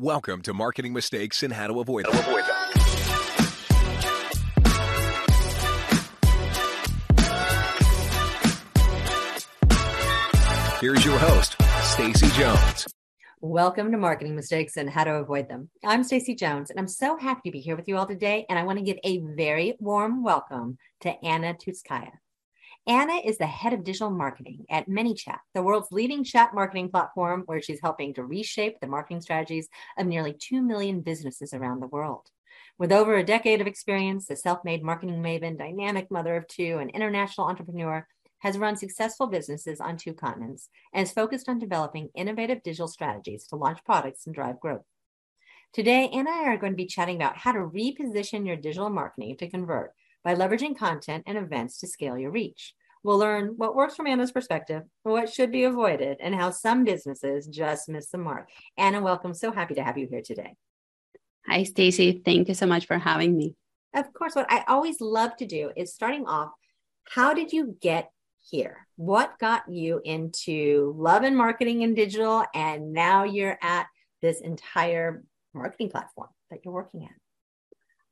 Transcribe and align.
Welcome 0.00 0.42
to 0.42 0.54
Marketing 0.54 0.92
Mistakes 0.92 1.42
and 1.42 1.52
How 1.52 1.66
to 1.66 1.80
Avoid 1.80 2.04
Them. 2.04 2.14
Here's 10.80 11.04
your 11.04 11.18
host, 11.18 11.56
Stacy 11.82 12.28
Jones. 12.40 12.86
Welcome 13.40 13.90
to 13.90 13.98
Marketing 13.98 14.36
Mistakes 14.36 14.76
and 14.76 14.88
How 14.88 15.02
to 15.02 15.14
Avoid 15.14 15.48
Them. 15.48 15.68
I'm 15.84 16.04
Stacy 16.04 16.36
Jones, 16.36 16.70
and 16.70 16.78
I'm 16.78 16.86
so 16.86 17.16
happy 17.16 17.50
to 17.50 17.50
be 17.50 17.58
here 17.58 17.74
with 17.74 17.88
you 17.88 17.96
all 17.96 18.06
today. 18.06 18.46
And 18.48 18.56
I 18.56 18.62
want 18.62 18.78
to 18.78 18.84
give 18.84 18.98
a 19.02 19.18
very 19.18 19.76
warm 19.80 20.22
welcome 20.22 20.78
to 21.00 21.10
Anna 21.24 21.54
Tutskaya. 21.54 22.12
Anna 22.88 23.20
is 23.22 23.36
the 23.36 23.46
head 23.46 23.74
of 23.74 23.84
digital 23.84 24.08
marketing 24.08 24.64
at 24.70 24.88
ManyChat, 24.88 25.40
the 25.52 25.62
world's 25.62 25.92
leading 25.92 26.24
chat 26.24 26.54
marketing 26.54 26.88
platform, 26.88 27.42
where 27.44 27.60
she's 27.60 27.82
helping 27.82 28.14
to 28.14 28.24
reshape 28.24 28.80
the 28.80 28.86
marketing 28.86 29.20
strategies 29.20 29.68
of 29.98 30.06
nearly 30.06 30.32
2 30.32 30.62
million 30.62 31.02
businesses 31.02 31.52
around 31.52 31.80
the 31.80 31.86
world. 31.86 32.30
With 32.78 32.90
over 32.90 33.16
a 33.16 33.24
decade 33.24 33.60
of 33.60 33.66
experience, 33.66 34.26
the 34.26 34.36
self 34.36 34.64
made 34.64 34.82
marketing 34.82 35.22
maven, 35.22 35.58
dynamic 35.58 36.10
mother 36.10 36.34
of 36.34 36.48
two, 36.48 36.78
and 36.80 36.90
international 36.90 37.46
entrepreneur 37.46 38.06
has 38.38 38.56
run 38.56 38.74
successful 38.74 39.26
businesses 39.26 39.82
on 39.82 39.98
two 39.98 40.14
continents 40.14 40.70
and 40.94 41.06
is 41.06 41.12
focused 41.12 41.50
on 41.50 41.58
developing 41.58 42.08
innovative 42.14 42.62
digital 42.62 42.88
strategies 42.88 43.46
to 43.48 43.56
launch 43.56 43.84
products 43.84 44.24
and 44.24 44.34
drive 44.34 44.60
growth. 44.60 44.84
Today, 45.74 46.08
Anna 46.08 46.18
and 46.18 46.28
I 46.30 46.44
are 46.44 46.56
going 46.56 46.72
to 46.72 46.76
be 46.76 46.86
chatting 46.86 47.16
about 47.16 47.36
how 47.36 47.52
to 47.52 47.58
reposition 47.58 48.46
your 48.46 48.56
digital 48.56 48.88
marketing 48.88 49.36
to 49.36 49.50
convert 49.50 49.92
by 50.24 50.34
leveraging 50.34 50.76
content 50.76 51.24
and 51.26 51.38
events 51.38 51.78
to 51.78 51.86
scale 51.86 52.18
your 52.18 52.30
reach. 52.30 52.74
We'll 53.02 53.18
learn 53.18 53.54
what 53.56 53.76
works 53.76 53.94
from 53.94 54.06
Anna's 54.06 54.32
perspective, 54.32 54.82
what 55.04 55.32
should 55.32 55.52
be 55.52 55.64
avoided, 55.64 56.18
and 56.20 56.34
how 56.34 56.50
some 56.50 56.84
businesses 56.84 57.46
just 57.46 57.88
miss 57.88 58.10
the 58.10 58.18
mark. 58.18 58.48
Anna, 58.76 59.00
welcome. 59.00 59.34
So 59.34 59.52
happy 59.52 59.74
to 59.74 59.82
have 59.82 59.96
you 59.96 60.08
here 60.10 60.22
today. 60.22 60.56
Hi, 61.46 61.62
Stacy. 61.62 62.20
Thank 62.24 62.48
you 62.48 62.54
so 62.54 62.66
much 62.66 62.86
for 62.86 62.98
having 62.98 63.36
me. 63.36 63.54
Of 63.94 64.12
course, 64.12 64.34
what 64.34 64.50
I 64.50 64.64
always 64.68 65.00
love 65.00 65.36
to 65.36 65.46
do 65.46 65.70
is 65.76 65.94
starting 65.94 66.26
off, 66.26 66.50
how 67.08 67.32
did 67.32 67.52
you 67.52 67.76
get 67.80 68.10
here? 68.40 68.86
What 68.96 69.38
got 69.38 69.62
you 69.70 70.00
into 70.04 70.94
love 70.98 71.22
and 71.22 71.36
marketing 71.36 71.84
and 71.84 71.96
digital? 71.96 72.44
And 72.54 72.92
now 72.92 73.24
you're 73.24 73.58
at 73.62 73.86
this 74.20 74.40
entire 74.40 75.24
marketing 75.54 75.88
platform 75.88 76.28
that 76.50 76.60
you're 76.64 76.74
working 76.74 77.04
at. 77.04 77.10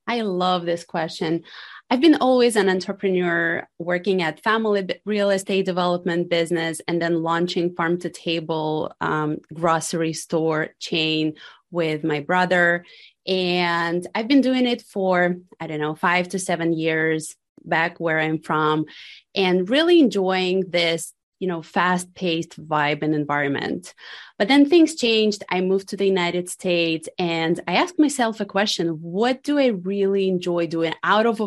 I 0.07 0.21
love 0.23 0.65
this 0.65 0.85
question. 0.85 1.43
I've 1.89 2.01
been 2.01 2.17
always 2.17 2.57
an 2.57 2.69
entrepreneur 2.69 3.69
working 3.79 4.23
at 4.23 4.43
family 4.43 4.89
real 5.05 5.31
estate 5.31 5.67
development 5.67 6.29
business 6.29 6.81
and 6.89 7.01
then 7.01 7.23
launching 7.23 7.75
farm 7.75 7.99
to 8.01 8.11
table 8.11 8.93
um, 9.01 9.39
grocery 9.55 10.13
store 10.13 10.71
chain 10.81 11.35
with 11.71 12.03
my 12.03 12.21
brother. 12.21 12.85
And 13.27 14.07
I've 14.15 14.29
been 14.29 14.41
doing 14.41 14.67
it 14.67 14.83
for, 14.83 15.37
I 15.61 15.67
don't 15.67 15.81
know, 15.81 15.95
five 15.95 16.29
to 16.31 16.39
seven 16.39 16.73
years 16.73 17.37
back 17.65 17.99
where 17.99 18.21
I'm 18.21 18.41
from 18.41 18.87
and 19.35 19.69
really 19.69 20.01
enjoying 20.01 20.71
this 20.71 21.13
you 21.39 21.49
know 21.49 21.63
fast 21.63 22.15
paced 22.15 22.61
vibe 22.67 23.03
and 23.03 23.15
environment. 23.15 23.95
But 24.39 24.49
then 24.49 24.69
things 24.69 24.95
changed. 24.95 25.45
I 25.51 25.61
moved 25.61 25.89
to 25.89 25.97
the 25.97 26.07
united 26.07 26.49
states 26.49 27.09
and 27.19 27.61
i 27.69 27.75
asked 27.77 27.99
myself 27.99 28.41
a 28.41 28.47
question 28.47 28.89
what 29.03 29.43
do 29.43 29.59
i 29.59 29.67
really 29.67 30.29
enjoy 30.29 30.67
doing 30.67 30.95
out 31.03 31.27
of 31.27 31.41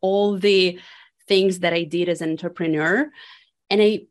all 0.00 0.38
the 0.38 0.78
things 1.28 1.60
that 1.60 1.72
i 1.72 1.84
did 1.84 2.08
as 2.08 2.20
an 2.20 2.30
entrepreneur? 2.30 3.10
And 3.70 3.82
i 3.82 4.06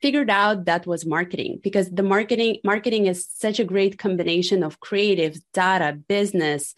figured 0.00 0.30
out 0.30 0.64
that 0.64 0.84
was 0.86 1.06
marketing 1.06 1.60
because 1.62 1.88
the 1.88 2.02
marketing 2.02 2.58
marketing 2.64 3.06
is 3.06 3.24
such 3.24 3.60
a 3.60 3.64
great 3.64 3.98
combination 3.98 4.64
of 4.64 4.80
creative 4.80 5.38
data 5.54 5.96
business. 6.08 6.74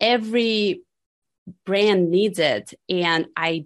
Every 0.00 0.82
brand 1.64 2.10
needs 2.10 2.38
it 2.38 2.74
and 2.88 3.26
i 3.36 3.64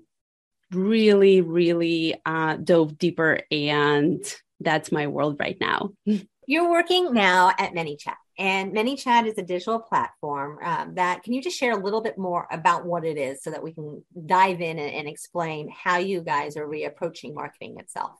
really, 0.72 1.40
really 1.40 2.14
uh, 2.24 2.56
dove 2.56 2.98
deeper. 2.98 3.40
And 3.50 4.24
that's 4.60 4.92
my 4.92 5.06
world 5.06 5.36
right 5.38 5.56
now. 5.60 5.90
You're 6.46 6.70
working 6.70 7.14
now 7.14 7.52
at 7.56 7.72
ManyChat, 7.72 8.16
and 8.36 8.72
ManyChat 8.72 9.28
is 9.28 9.38
a 9.38 9.42
digital 9.42 9.78
platform 9.78 10.58
um, 10.62 10.96
that 10.96 11.22
can 11.22 11.34
you 11.34 11.40
just 11.40 11.56
share 11.56 11.72
a 11.72 11.82
little 11.82 12.00
bit 12.00 12.18
more 12.18 12.48
about 12.50 12.84
what 12.84 13.04
it 13.04 13.16
is 13.16 13.42
so 13.44 13.50
that 13.50 13.62
we 13.62 13.72
can 13.72 14.04
dive 14.26 14.60
in 14.60 14.78
and, 14.78 14.92
and 14.92 15.08
explain 15.08 15.68
how 15.70 15.98
you 15.98 16.20
guys 16.20 16.56
are 16.56 16.66
reapproaching 16.66 17.32
marketing 17.32 17.78
itself? 17.78 18.18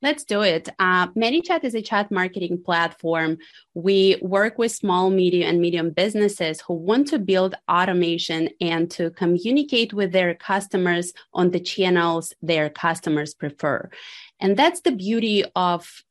Let's 0.00 0.24
do 0.24 0.42
it. 0.42 0.68
Uh, 0.78 1.08
ManyChat 1.08 1.64
is 1.64 1.74
a 1.74 1.82
chat 1.82 2.10
marketing 2.10 2.62
platform. 2.62 3.38
We 3.74 4.18
work 4.20 4.58
with 4.58 4.72
small, 4.72 5.10
medium, 5.10 5.48
and 5.48 5.60
medium 5.60 5.90
businesses 5.90 6.60
who 6.60 6.74
want 6.74 7.08
to 7.08 7.18
build 7.18 7.54
automation 7.70 8.50
and 8.60 8.90
to 8.92 9.10
communicate 9.10 9.92
with 9.92 10.12
their 10.12 10.34
customers 10.34 11.12
on 11.32 11.50
the 11.50 11.60
channels 11.60 12.34
their 12.42 12.70
customers 12.70 13.34
prefer. 13.34 13.88
And 14.40 14.56
that's 14.56 14.80
the 14.80 14.92
beauty 14.92 15.44
of 15.54 16.02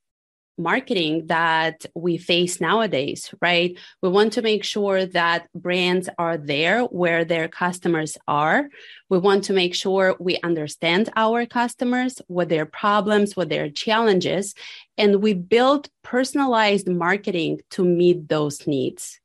marketing 0.57 1.27
that 1.27 1.85
we 1.95 2.17
face 2.17 2.61
nowadays, 2.61 3.33
right? 3.41 3.77
We 4.01 4.09
want 4.09 4.33
to 4.33 4.41
make 4.41 4.63
sure 4.63 5.05
that 5.05 5.47
brands 5.53 6.09
are 6.17 6.37
there 6.37 6.83
where 6.83 7.25
their 7.25 7.47
customers 7.47 8.17
are. 8.27 8.69
We 9.09 9.17
want 9.17 9.45
to 9.45 9.53
make 9.53 9.75
sure 9.75 10.15
we 10.19 10.37
understand 10.43 11.09
our 11.15 11.45
customers, 11.45 12.21
what 12.27 12.49
their 12.49 12.65
problems, 12.65 13.35
what 13.35 13.49
their 13.49 13.69
challenges, 13.69 14.53
and 14.97 15.21
we 15.21 15.33
build 15.33 15.89
personalized 16.03 16.87
marketing 16.87 17.61
to 17.71 17.83
meet 17.83 18.29
those 18.29 18.67
needs. 18.67 19.19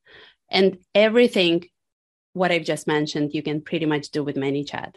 And 0.51 0.79
everything 0.95 1.65
what 2.37 2.53
I've 2.53 2.65
just 2.65 2.87
mentioned, 2.87 3.35
you 3.35 3.43
can 3.43 3.63
pretty 3.63 3.87
much 3.87 4.11
do 4.11 4.23
with 4.23 4.37
ManyChat. 4.37 4.97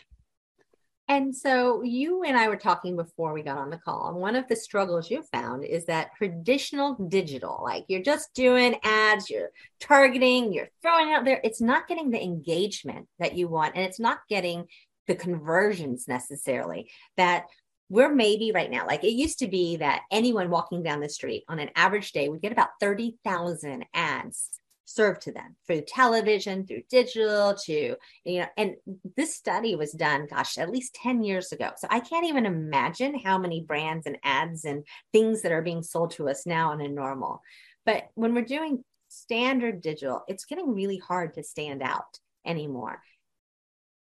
And 1.10 1.36
so 1.36 1.82
you 1.82 2.22
and 2.22 2.38
I 2.38 2.50
were 2.50 2.56
talking 2.56 2.96
before 2.96 3.34
we 3.34 3.42
got 3.42 3.58
on 3.58 3.72
the 3.72 3.80
call, 3.80 4.10
and 4.10 4.18
one 4.18 4.36
of 4.36 4.48
the 4.48 4.56
struggles 4.56 5.10
you 5.10 5.24
found 5.24 5.66
is 5.66 5.86
that 5.86 6.16
traditional 6.16 6.94
digital, 7.10 7.62
like 7.64 7.86
you're 7.88 8.04
just 8.04 8.32
doing 8.36 8.76
ads, 8.84 9.28
you're 9.28 9.50
targeting, 9.80 10.54
you're 10.54 10.70
throwing 10.84 11.12
out 11.12 11.26
there, 11.26 11.42
it's 11.44 11.62
not 11.62 11.88
getting 11.88 12.12
the 12.12 12.22
engagement 12.22 13.08
that 13.18 13.36
you 13.36 13.48
want, 13.48 13.76
and 13.76 13.84
it's 13.84 14.00
not 14.00 14.20
getting 14.30 14.68
the 15.08 15.16
conversions 15.16 16.08
necessarily 16.08 16.92
that 17.18 17.46
we're 17.90 18.14
maybe 18.14 18.52
right 18.52 18.70
now. 18.70 18.86
Like 18.86 19.04
it 19.04 19.14
used 19.14 19.40
to 19.40 19.48
be 19.48 19.78
that 19.78 20.04
anyone 20.12 20.52
walking 20.52 20.84
down 20.84 21.00
the 21.00 21.10
street 21.10 21.44
on 21.50 21.58
an 21.58 21.72
average 21.76 22.12
day 22.12 22.30
would 22.30 22.44
get 22.44 22.52
about 22.52 22.70
30,000 22.80 23.84
ads 23.96 24.52
served 24.90 25.22
to 25.22 25.32
them 25.32 25.56
through 25.68 25.82
television, 25.82 26.66
through 26.66 26.82
digital, 26.90 27.56
to, 27.66 27.96
you 28.26 28.40
know, 28.40 28.48
and 28.58 28.76
this 29.16 29.36
study 29.36 29.76
was 29.76 29.92
done, 29.92 30.28
gosh, 30.28 30.58
at 30.58 30.72
least 30.72 30.96
10 30.96 31.24
years 31.24 31.52
ago. 31.52 31.70
So 31.78 31.88
I 31.92 32.00
can't 32.00 32.26
even 32.26 32.48
imagine 32.48 33.20
how 33.20 33.38
many 33.38 33.62
brands 33.62 34.08
and 34.08 34.18
ads 34.24 34.66
and 34.66 34.84
things 35.14 35.44
that 35.44 35.52
are 35.52 35.62
being 35.62 35.84
sold 35.84 36.12
to 36.12 36.28
us 36.28 36.48
now 36.48 36.72
on 36.72 36.82
a 36.82 36.88
normal. 36.88 37.42
But 37.86 38.08
when 38.16 38.34
we're 38.34 38.42
doing 38.42 38.84
standard 39.10 39.82
digital, 39.82 40.24
it's 40.28 40.46
getting 40.46 40.74
really 40.74 40.98
hard 40.98 41.36
to 41.36 41.44
stand 41.44 41.84
out 41.84 42.18
anymore. 42.46 43.00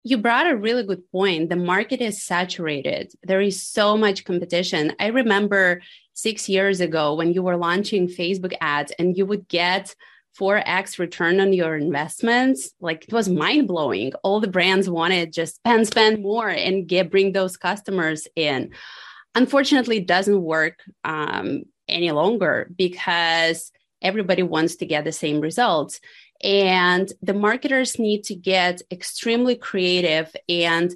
You 0.04 0.18
brought 0.18 0.50
a 0.50 0.56
really 0.56 0.84
good 0.84 1.12
point. 1.12 1.50
The 1.50 1.58
market 1.58 2.00
is 2.00 2.24
saturated. 2.24 3.12
There 3.22 3.42
is 3.42 3.62
so 3.62 3.98
much 3.98 4.24
competition. 4.24 4.94
I 4.98 5.08
remember 5.08 5.82
six 6.14 6.48
years 6.48 6.80
ago 6.80 7.16
when 7.16 7.34
you 7.34 7.44
were 7.44 7.58
launching 7.58 8.08
Facebook 8.08 8.54
ads 8.62 8.94
and 8.98 9.18
you 9.18 9.26
would 9.26 9.50
get 9.50 9.94
4x 10.40 11.00
return 11.00 11.40
on 11.40 11.54
your 11.54 11.76
investments. 11.76 12.72
Like 12.80 13.04
it 13.04 13.14
was 13.14 13.28
mind 13.28 13.68
blowing 13.68 14.14
all 14.24 14.40
the 14.40 14.48
brands 14.48 14.90
wanted 14.90 15.34
just 15.34 15.56
spend 15.56 15.88
spend 15.88 16.24
more 16.24 16.50
and 16.50 16.88
get 16.88 17.12
bring 17.12 17.34
those 17.34 17.58
customers 17.58 18.28
in. 18.36 18.72
Unfortunately 19.36 19.98
it 19.98 20.08
doesn't 20.08 20.42
work 20.42 20.80
um, 21.04 21.64
any 21.88 22.12
longer 22.12 22.70
because 22.76 23.72
everybody 24.02 24.44
wants 24.44 24.78
to 24.78 24.86
get 24.86 25.04
the 25.04 25.12
same 25.12 25.42
results. 25.42 26.00
And 26.42 27.12
the 27.22 27.34
marketers 27.34 28.00
need 28.00 28.24
to 28.26 28.36
get 28.36 28.82
extremely 28.90 29.56
creative 29.56 30.34
and 30.48 30.96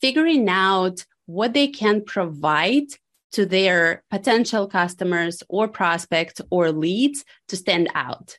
figuring 0.00 0.48
out 0.48 1.04
what 1.26 1.52
they 1.52 1.66
can 1.66 2.04
provide 2.04 2.86
to 3.32 3.44
their 3.44 4.04
potential 4.10 4.68
customers 4.68 5.42
or 5.48 5.66
prospects 5.66 6.40
or 6.50 6.70
leads 6.70 7.24
to 7.48 7.56
stand 7.56 7.88
out 7.94 8.38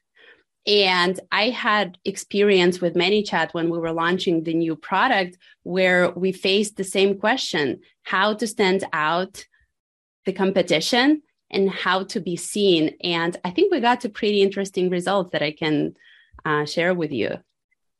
and 0.67 1.19
I 1.31 1.49
had 1.49 1.97
experience 2.05 2.81
with 2.81 2.95
ManyChat 2.95 3.53
when 3.53 3.69
we 3.69 3.77
were 3.77 3.91
launching 3.91 4.43
the 4.43 4.53
new 4.53 4.75
product 4.75 5.37
where 5.63 6.09
we 6.11 6.31
faced 6.31 6.75
the 6.75 6.83
same 6.83 7.19
question 7.19 7.81
how 8.03 8.33
to 8.33 8.47
stand 8.47 8.83
out 8.91 9.45
the 10.25 10.33
competition 10.33 11.21
and 11.51 11.69
how 11.69 12.03
to 12.05 12.19
be 12.19 12.35
seen. 12.35 12.95
And 13.03 13.37
I 13.45 13.51
think 13.51 13.71
we 13.71 13.79
got 13.79 14.01
to 14.01 14.09
pretty 14.09 14.41
interesting 14.41 14.89
results 14.89 15.31
that 15.33 15.43
I 15.43 15.51
can 15.51 15.95
uh, 16.43 16.65
share 16.65 16.93
with 16.93 17.11
you. 17.11 17.37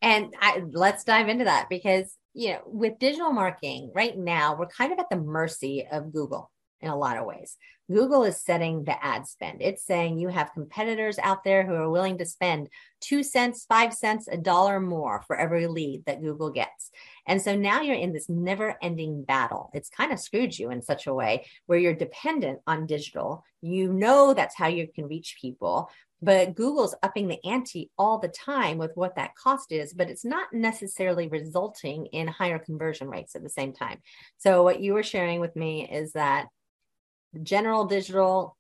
And 0.02 0.34
I, 0.42 0.64
let's 0.72 1.04
dive 1.04 1.30
into 1.30 1.46
that 1.46 1.68
because, 1.70 2.16
you 2.34 2.54
know, 2.54 2.62
with 2.66 3.00
digital 3.00 3.32
marketing 3.32 3.92
right 3.94 4.18
now, 4.18 4.56
we're 4.58 4.68
kind 4.68 4.92
of 4.92 5.00
at 5.00 5.10
the 5.10 5.18
mercy 5.18 5.88
of 5.92 6.12
Google 6.12 6.52
in 6.86 6.92
a 6.92 6.98
lot 6.98 7.18
of 7.18 7.26
ways. 7.26 7.58
Google 7.92 8.24
is 8.24 8.42
setting 8.42 8.84
the 8.84 9.04
ad 9.04 9.28
spend. 9.28 9.62
It's 9.62 9.86
saying 9.86 10.18
you 10.18 10.30
have 10.30 10.54
competitors 10.54 11.20
out 11.20 11.44
there 11.44 11.64
who 11.64 11.74
are 11.74 11.90
willing 11.90 12.18
to 12.18 12.26
spend 12.26 12.70
two 13.00 13.22
cents, 13.22 13.66
five 13.70 13.94
cents, 13.94 14.28
a 14.28 14.38
dollar 14.38 14.80
more 14.80 15.24
for 15.28 15.36
every 15.36 15.68
lead 15.68 16.04
that 16.06 16.22
Google 16.22 16.50
gets. 16.50 16.90
And 17.28 17.40
so 17.40 17.56
now 17.56 17.82
you're 17.82 17.96
in 17.96 18.12
this 18.12 18.28
never 18.28 18.76
ending 18.82 19.24
battle. 19.24 19.70
It's 19.74 19.90
kind 19.90 20.12
of 20.12 20.20
screwed 20.20 20.58
you 20.58 20.72
in 20.72 20.82
such 20.82 21.06
a 21.06 21.14
way 21.14 21.46
where 21.68 21.78
you're 21.78 21.94
dependent 21.94 22.60
on 22.66 22.88
digital. 22.88 23.44
You 23.62 23.94
know 23.94 24.34
that's 24.34 24.56
how 24.56 24.68
you 24.68 24.88
can 24.88 25.08
reach 25.08 25.38
people, 25.40 25.92
but 26.22 26.56
Google's 26.56 26.96
upping 27.04 27.28
the 27.28 27.44
ante 27.46 27.92
all 28.00 28.18
the 28.18 28.30
time 28.30 28.80
with 28.80 28.92
what 28.96 29.16
that 29.16 29.36
cost 29.36 29.72
is, 29.72 29.94
but 29.94 30.10
it's 30.10 30.26
not 30.26 30.52
necessarily 30.52 31.28
resulting 31.28 32.08
in 32.08 32.28
higher 32.28 32.58
conversion 32.58 33.10
rates 33.10 33.36
at 33.36 33.44
the 33.44 33.50
same 33.50 33.74
time. 33.74 34.00
So, 34.38 34.64
what 34.64 34.80
you 34.80 34.94
were 34.94 35.04
sharing 35.04 35.40
with 35.40 35.56
me 35.56 35.88
is 35.88 36.14
that 36.14 36.48
general 37.44 37.86
digital 37.86 38.58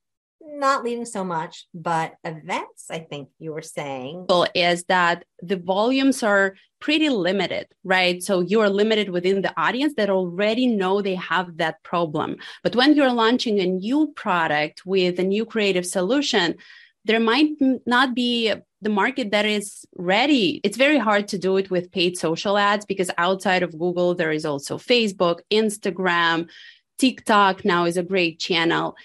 not 0.47 0.83
leading 0.83 1.05
so 1.05 1.23
much, 1.23 1.65
but 1.73 2.15
events, 2.23 2.85
I 2.89 2.99
think 2.99 3.29
you 3.39 3.51
were 3.51 3.61
saying. 3.61 4.27
Is 4.53 4.83
that 4.85 5.25
the 5.41 5.57
volumes 5.57 6.23
are 6.23 6.55
pretty 6.79 7.09
limited, 7.09 7.67
right? 7.83 8.21
So 8.21 8.41
you 8.41 8.61
are 8.61 8.69
limited 8.69 9.09
within 9.09 9.41
the 9.41 9.53
audience 9.59 9.95
that 9.97 10.09
already 10.09 10.67
know 10.67 11.01
they 11.01 11.15
have 11.15 11.57
that 11.57 11.81
problem. 11.83 12.37
But 12.63 12.75
when 12.75 12.95
you're 12.95 13.11
launching 13.11 13.59
a 13.59 13.65
new 13.65 14.13
product 14.15 14.85
with 14.85 15.19
a 15.19 15.23
new 15.23 15.45
creative 15.45 15.85
solution, 15.85 16.55
there 17.05 17.19
might 17.19 17.51
not 17.85 18.15
be 18.15 18.53
the 18.81 18.89
market 18.89 19.31
that 19.31 19.45
is 19.45 19.85
ready. 19.95 20.59
It's 20.63 20.77
very 20.77 20.99
hard 20.99 21.27
to 21.29 21.37
do 21.37 21.57
it 21.57 21.71
with 21.71 21.91
paid 21.91 22.17
social 22.17 22.57
ads 22.57 22.85
because 22.85 23.09
outside 23.17 23.63
of 23.63 23.77
Google, 23.77 24.13
there 24.13 24.31
is 24.31 24.45
also 24.45 24.77
Facebook, 24.77 25.39
Instagram, 25.51 26.49
TikTok 26.97 27.65
now 27.65 27.85
is 27.85 27.97
a 27.97 28.03
great 28.03 28.39
channel. 28.39 28.95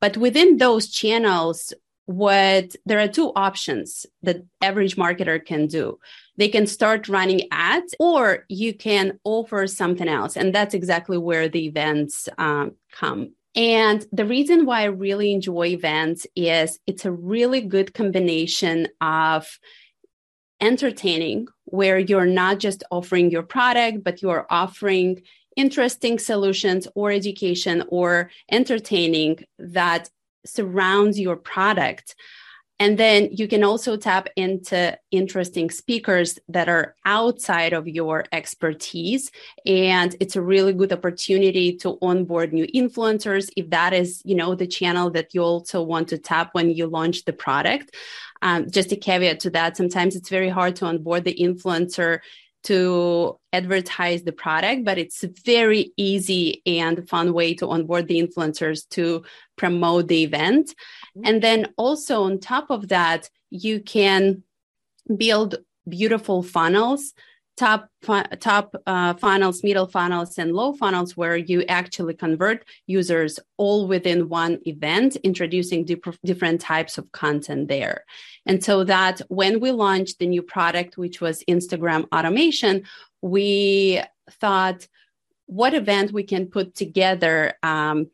But 0.00 0.16
within 0.16 0.56
those 0.56 0.88
channels, 0.88 1.74
what 2.06 2.74
there 2.86 2.98
are 2.98 3.06
two 3.06 3.32
options 3.36 4.04
that 4.22 4.42
average 4.60 4.96
marketer 4.96 5.44
can 5.44 5.68
do. 5.68 5.98
They 6.36 6.48
can 6.48 6.66
start 6.66 7.08
running 7.08 7.46
ads, 7.52 7.94
or 8.00 8.46
you 8.48 8.74
can 8.74 9.20
offer 9.22 9.66
something 9.66 10.08
else, 10.08 10.36
and 10.36 10.54
that's 10.54 10.74
exactly 10.74 11.18
where 11.18 11.48
the 11.48 11.66
events 11.66 12.28
um, 12.36 12.72
come. 12.92 13.34
And 13.54 14.04
the 14.10 14.24
reason 14.24 14.64
why 14.64 14.82
I 14.82 14.84
really 14.86 15.32
enjoy 15.32 15.66
events 15.66 16.26
is 16.34 16.80
it's 16.86 17.04
a 17.04 17.12
really 17.12 17.60
good 17.60 17.94
combination 17.94 18.88
of 19.00 19.46
entertaining, 20.60 21.46
where 21.64 21.98
you're 21.98 22.26
not 22.26 22.58
just 22.58 22.82
offering 22.90 23.30
your 23.30 23.42
product, 23.42 24.02
but 24.02 24.20
you're 24.20 24.46
offering 24.50 25.22
interesting 25.56 26.18
solutions 26.18 26.86
or 26.94 27.10
education 27.10 27.84
or 27.88 28.30
entertaining 28.50 29.44
that 29.58 30.10
surrounds 30.44 31.18
your 31.18 31.36
product. 31.36 32.14
And 32.80 32.96
then 32.96 33.28
you 33.30 33.46
can 33.46 33.62
also 33.62 33.98
tap 33.98 34.28
into 34.36 34.98
interesting 35.10 35.68
speakers 35.68 36.38
that 36.48 36.70
are 36.70 36.96
outside 37.04 37.74
of 37.74 37.86
your 37.86 38.24
expertise. 38.32 39.30
And 39.66 40.16
it's 40.18 40.34
a 40.34 40.40
really 40.40 40.72
good 40.72 40.90
opportunity 40.90 41.76
to 41.76 41.98
onboard 42.00 42.54
new 42.54 42.66
influencers 42.68 43.50
if 43.54 43.68
that 43.68 43.92
is, 43.92 44.22
you 44.24 44.34
know, 44.34 44.54
the 44.54 44.66
channel 44.66 45.10
that 45.10 45.34
you 45.34 45.42
also 45.42 45.82
want 45.82 46.08
to 46.08 46.16
tap 46.16 46.54
when 46.54 46.70
you 46.70 46.86
launch 46.86 47.26
the 47.26 47.34
product. 47.34 47.94
Um, 48.40 48.70
just 48.70 48.92
a 48.92 48.96
caveat 48.96 49.40
to 49.40 49.50
that, 49.50 49.76
sometimes 49.76 50.16
it's 50.16 50.30
very 50.30 50.48
hard 50.48 50.76
to 50.76 50.86
onboard 50.86 51.24
the 51.24 51.34
influencer 51.34 52.20
to 52.64 53.38
advertise 53.52 54.22
the 54.22 54.32
product, 54.32 54.84
but 54.84 54.98
it's 54.98 55.24
a 55.24 55.30
very 55.44 55.92
easy 55.96 56.62
and 56.66 57.08
fun 57.08 57.32
way 57.32 57.54
to 57.54 57.68
onboard 57.68 58.06
the 58.06 58.20
influencers 58.20 58.88
to 58.90 59.24
promote 59.56 60.08
the 60.08 60.22
event. 60.24 60.68
Mm-hmm. 61.16 61.22
And 61.24 61.42
then 61.42 61.72
also 61.76 62.24
on 62.24 62.38
top 62.38 62.70
of 62.70 62.88
that, 62.88 63.30
you 63.50 63.80
can 63.80 64.42
build 65.16 65.56
beautiful 65.88 66.42
funnels 66.42 67.12
top 67.56 67.88
top 68.40 68.74
uh, 68.86 69.14
funnels 69.14 69.62
middle 69.62 69.86
funnels 69.86 70.38
and 70.38 70.54
low 70.54 70.72
funnels 70.72 71.16
where 71.16 71.36
you 71.36 71.62
actually 71.64 72.14
convert 72.14 72.64
users 72.86 73.38
all 73.58 73.86
within 73.86 74.28
one 74.28 74.58
event 74.64 75.16
introducing 75.16 75.84
dip- 75.84 76.20
different 76.24 76.60
types 76.60 76.96
of 76.96 77.10
content 77.12 77.68
there. 77.68 78.04
And 78.46 78.64
so 78.64 78.84
that 78.84 79.20
when 79.28 79.60
we 79.60 79.72
launched 79.72 80.18
the 80.18 80.26
new 80.26 80.42
product 80.42 80.96
which 80.96 81.20
was 81.20 81.44
instagram 81.44 82.06
automation 82.14 82.84
we 83.20 84.00
thought 84.40 84.86
what 85.46 85.74
event 85.74 86.12
we 86.12 86.22
can 86.22 86.46
put 86.46 86.74
together 86.74 87.54
um, 87.62 88.08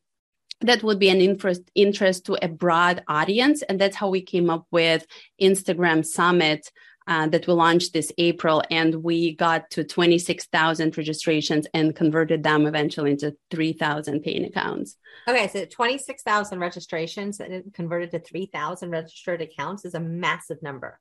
that 0.62 0.82
would 0.82 0.98
be 0.98 1.10
an 1.10 1.20
interest 1.20 1.62
interest 1.74 2.26
to 2.26 2.38
a 2.42 2.48
broad 2.48 3.04
audience. 3.08 3.62
And 3.62 3.78
that's 3.80 3.96
how 3.96 4.08
we 4.08 4.22
came 4.22 4.50
up 4.50 4.66
with 4.70 5.06
instagram 5.40 6.04
summit 6.04 6.70
uh, 7.06 7.28
that 7.28 7.46
we 7.46 7.52
launched 7.52 7.92
this 7.92 8.12
April, 8.18 8.62
and 8.70 8.94
we 8.96 9.34
got 9.34 9.70
to 9.70 9.84
26,000 9.84 10.96
registrations 10.96 11.66
and 11.72 11.94
converted 11.94 12.42
them 12.42 12.66
eventually 12.66 13.12
into 13.12 13.36
3,000 13.50 14.22
paying 14.22 14.44
accounts. 14.44 14.96
Okay, 15.28 15.48
so 15.48 15.64
26,000 15.64 16.58
registrations 16.58 17.40
and 17.40 17.72
converted 17.72 18.10
to 18.10 18.18
3,000 18.18 18.90
registered 18.90 19.40
accounts 19.40 19.84
is 19.84 19.94
a 19.94 20.00
massive 20.00 20.62
number. 20.62 21.00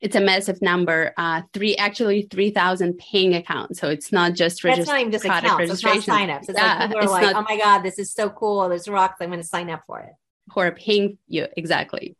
It's 0.00 0.16
a 0.16 0.20
massive 0.20 0.60
number. 0.60 1.14
Uh, 1.16 1.42
three 1.52 1.76
actually 1.76 2.28
3,000 2.30 2.98
paying 2.98 3.34
accounts. 3.34 3.80
So 3.80 3.88
it's 3.88 4.12
not 4.12 4.34
just 4.34 4.62
regist- 4.62 4.76
That's 4.76 4.88
not 4.88 5.00
even 5.00 5.12
just 5.12 5.24
accounts. 5.24 5.72
It's 5.72 5.82
not 5.82 5.96
signups. 5.98 6.48
It's 6.48 6.58
yeah, 6.58 6.78
like 6.78 6.88
people 6.90 7.04
are 7.04 7.10
like, 7.10 7.22
not- 7.22 7.36
oh 7.36 7.46
my 7.48 7.56
God, 7.56 7.82
this 7.82 7.98
is 7.98 8.12
so 8.12 8.28
cool. 8.28 8.68
This 8.68 8.86
rocks. 8.86 9.16
I'm 9.20 9.28
going 9.28 9.40
to 9.40 9.46
sign 9.46 9.70
up 9.70 9.84
for 9.86 10.00
it. 10.00 10.12
Who 10.52 10.60
are 10.60 10.72
paying 10.72 11.16
you. 11.26 11.46
Exactly. 11.56 12.16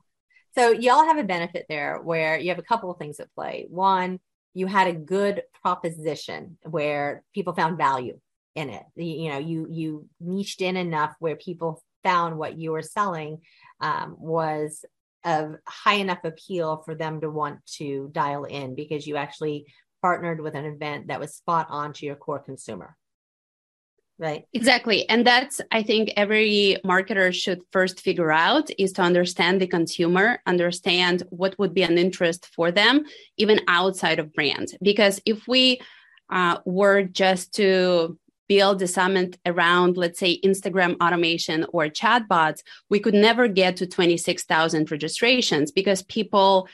So 0.57 0.71
y'all 0.71 1.05
have 1.05 1.19
a 1.19 1.25
benefit 1.25 1.67
there 1.69 2.01
where 2.03 2.39
you 2.39 2.51
have 2.51 2.59
a 2.59 2.63
couple 2.63 2.91
of 2.91 2.99
things 2.99 3.19
at 3.19 3.35
play. 3.35 3.67
One, 3.69 4.21
you 4.55 4.67
had 4.67 4.87
a 4.87 4.93
good 4.93 5.43
proposition 5.63 6.59
where 6.63 7.25
people 7.35 7.55
found 7.55 7.77
value 7.77 8.21
in 8.55 8.71
it. 8.71 8.85
You 8.95 9.31
know, 9.31 9.39
you 9.39 9.67
you 9.69 10.09
niched 10.21 10.61
in 10.61 10.77
enough 10.77 11.15
where 11.19 11.35
people 11.35 11.83
found 12.05 12.39
what 12.39 12.57
you 12.57 12.71
were 12.71 12.83
selling 12.83 13.41
um, 13.81 14.17
was 14.19 14.85
of 15.25 15.57
high 15.67 15.95
enough 15.95 16.23
appeal 16.23 16.83
for 16.85 16.95
them 16.95 17.21
to 17.23 17.31
want 17.31 17.65
to 17.67 18.11
dial 18.13 18.45
in 18.45 18.75
because 18.75 19.07
you 19.07 19.17
actually 19.17 19.67
partnered 20.03 20.41
with 20.41 20.55
an 20.55 20.67
event 20.67 21.09
that 21.09 21.19
was 21.19 21.35
spot 21.35 21.67
on 21.71 21.93
to 21.95 22.07
your 22.07 22.15
core 22.15 22.39
consumer. 22.39 22.95
Right. 24.17 24.45
Exactly. 24.53 25.09
And 25.09 25.27
that's, 25.27 25.61
I 25.73 25.83
think, 25.83 26.13
every 26.17 26.77
marketer 26.85 27.35
should 27.35 27.63
first 27.73 28.01
figure 28.01 28.31
out 28.31 28.71
is 28.79 28.93
to 28.93 29.03
understand 29.03 29.61
the 29.61 29.67
consumer, 29.67 30.39
understand 30.47 31.25
what 31.31 31.59
would 31.59 31.75
be 31.75 31.83
an 31.83 31.99
interest 31.99 32.47
for 32.55 32.71
them, 32.71 33.05
even 33.39 33.61
outside 33.67 34.21
of 34.21 34.33
brands. 34.33 34.77
Because 34.81 35.21
if 35.27 35.49
we 35.49 35.81
uh, 36.31 36.59
were 36.65 37.03
just 37.03 37.55
to 37.55 38.17
build 38.49 38.81
a 38.83 38.87
summit 38.87 39.37
around, 39.47 39.97
let's 39.97 40.21
say, 40.21 40.39
Instagram 40.45 40.97
automation 41.03 41.67
or 41.73 41.87
chatbots, 41.87 42.61
we 42.91 43.01
could 43.01 43.15
never 43.15 43.49
get 43.49 43.77
to 43.79 43.87
26,000 43.87 44.91
registrations 44.93 45.73
because 45.73 46.03
people 46.05 46.69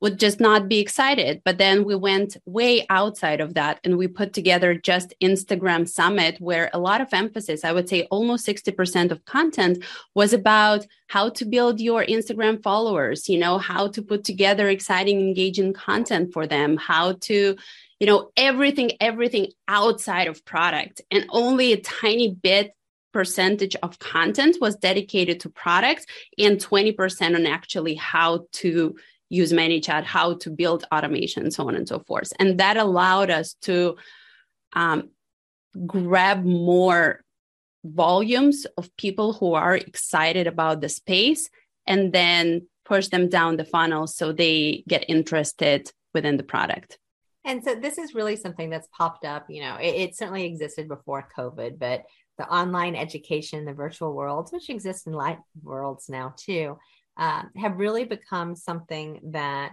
would 0.00 0.18
just 0.18 0.38
not 0.38 0.68
be 0.68 0.78
excited. 0.78 1.42
But 1.44 1.58
then 1.58 1.84
we 1.84 1.94
went 1.94 2.36
way 2.46 2.86
outside 2.88 3.40
of 3.40 3.54
that 3.54 3.80
and 3.82 3.98
we 3.98 4.06
put 4.06 4.32
together 4.32 4.74
just 4.74 5.12
Instagram 5.22 5.88
Summit, 5.88 6.40
where 6.40 6.70
a 6.72 6.78
lot 6.78 7.00
of 7.00 7.12
emphasis, 7.12 7.64
I 7.64 7.72
would 7.72 7.88
say 7.88 8.06
almost 8.10 8.46
60% 8.46 9.10
of 9.10 9.24
content 9.24 9.84
was 10.14 10.32
about 10.32 10.86
how 11.08 11.30
to 11.30 11.44
build 11.44 11.80
your 11.80 12.04
Instagram 12.04 12.62
followers, 12.62 13.28
you 13.28 13.38
know, 13.38 13.58
how 13.58 13.88
to 13.88 14.02
put 14.02 14.24
together 14.24 14.68
exciting, 14.68 15.20
engaging 15.20 15.72
content 15.72 16.32
for 16.32 16.46
them, 16.46 16.76
how 16.76 17.12
to, 17.22 17.56
you 17.98 18.06
know, 18.06 18.30
everything, 18.36 18.92
everything 19.00 19.48
outside 19.66 20.28
of 20.28 20.44
product. 20.44 21.00
And 21.10 21.26
only 21.30 21.72
a 21.72 21.80
tiny 21.80 22.32
bit 22.32 22.72
percentage 23.12 23.74
of 23.82 23.98
content 23.98 24.58
was 24.60 24.76
dedicated 24.76 25.40
to 25.40 25.48
products 25.48 26.06
and 26.38 26.58
20% 26.58 27.34
on 27.34 27.46
actually 27.46 27.94
how 27.94 28.46
to 28.52 28.94
use 29.30 29.52
ManyChat, 29.52 30.04
how 30.04 30.34
to 30.34 30.50
build 30.50 30.84
automation, 30.92 31.50
so 31.50 31.68
on 31.68 31.74
and 31.74 31.88
so 31.88 32.00
forth. 32.00 32.32
And 32.38 32.58
that 32.58 32.76
allowed 32.76 33.30
us 33.30 33.54
to 33.62 33.96
um, 34.72 35.10
grab 35.86 36.44
more 36.44 37.22
volumes 37.84 38.66
of 38.76 38.94
people 38.96 39.34
who 39.34 39.54
are 39.54 39.76
excited 39.76 40.46
about 40.46 40.80
the 40.80 40.88
space 40.88 41.48
and 41.86 42.12
then 42.12 42.66
push 42.84 43.08
them 43.08 43.28
down 43.28 43.56
the 43.56 43.64
funnel 43.64 44.06
so 44.06 44.32
they 44.32 44.82
get 44.88 45.04
interested 45.08 45.90
within 46.14 46.36
the 46.36 46.42
product. 46.42 46.98
And 47.44 47.62
so 47.62 47.74
this 47.74 47.98
is 47.98 48.14
really 48.14 48.36
something 48.36 48.70
that's 48.70 48.88
popped 48.96 49.24
up. 49.24 49.46
You 49.48 49.62
know, 49.62 49.76
it, 49.76 49.94
it 49.94 50.16
certainly 50.16 50.44
existed 50.44 50.88
before 50.88 51.28
COVID, 51.36 51.78
but 51.78 52.04
the 52.36 52.48
online 52.48 52.94
education, 52.94 53.64
the 53.64 53.72
virtual 53.72 54.14
worlds, 54.14 54.52
which 54.52 54.70
exist 54.70 55.06
in 55.06 55.12
live 55.12 55.38
worlds 55.62 56.08
now 56.08 56.34
too, 56.36 56.78
uh, 57.18 57.42
have 57.56 57.78
really 57.78 58.04
become 58.04 58.54
something 58.54 59.20
that 59.32 59.72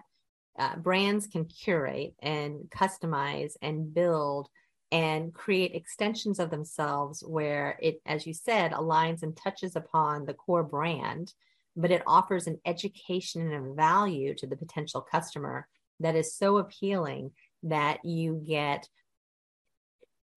uh, 0.57 0.75
brands 0.77 1.27
can 1.27 1.45
curate 1.45 2.15
and 2.19 2.61
customize 2.75 3.53
and 3.61 3.93
build 3.93 4.47
and 4.91 5.33
create 5.33 5.75
extensions 5.75 6.39
of 6.39 6.49
themselves 6.49 7.23
where 7.25 7.77
it, 7.81 8.01
as 8.05 8.25
you 8.25 8.33
said, 8.33 8.71
aligns 8.71 9.23
and 9.23 9.35
touches 9.35 9.75
upon 9.75 10.25
the 10.25 10.33
core 10.33 10.63
brand, 10.63 11.33
but 11.75 11.91
it 11.91 12.03
offers 12.07 12.47
an 12.47 12.59
education 12.65 13.51
and 13.51 13.71
a 13.71 13.73
value 13.73 14.33
to 14.33 14.47
the 14.47 14.55
potential 14.55 15.01
customer 15.01 15.67
that 15.99 16.15
is 16.15 16.35
so 16.35 16.57
appealing 16.57 17.31
that 17.63 18.03
you 18.05 18.41
get 18.47 18.87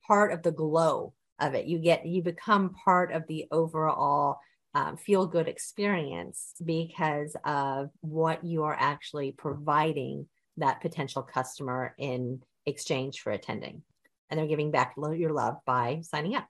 part 0.07 0.33
of 0.33 0.43
the 0.43 0.53
glow 0.53 1.13
of 1.39 1.55
it. 1.55 1.67
You 1.67 1.79
get, 1.79 2.07
you 2.07 2.23
become 2.23 2.75
part 2.85 3.13
of 3.13 3.27
the 3.29 3.47
overall 3.53 4.39
um, 4.75 4.97
feel 4.97 5.27
good 5.27 5.49
experience 5.49 6.55
because 6.65 7.37
of 7.45 7.91
what 8.01 8.45
you 8.45 8.65
are 8.65 8.77
actually 8.79 9.33
providing 9.33 10.27
that 10.57 10.81
potential 10.81 11.23
customer 11.23 11.95
in 11.99 12.43
exchange 12.67 13.21
for 13.21 13.33
attending 13.33 13.83
and 14.31 14.39
they're 14.39 14.47
giving 14.47 14.71
back 14.71 14.95
your 14.97 15.33
love 15.33 15.57
by 15.65 16.01
signing 16.03 16.35
up. 16.35 16.49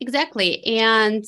Exactly. 0.00 0.64
And 0.66 1.24